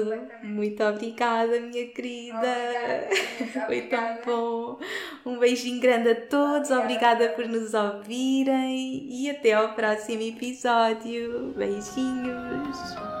[0.43, 2.37] muito obrigada, minha querida.
[2.37, 4.79] Obrigada, Foi tão bom.
[5.25, 6.69] Um beijinho grande a todos.
[6.69, 11.53] Obrigada, obrigada por nos ouvirem e até ao próximo episódio.
[11.55, 13.20] Beijinhos.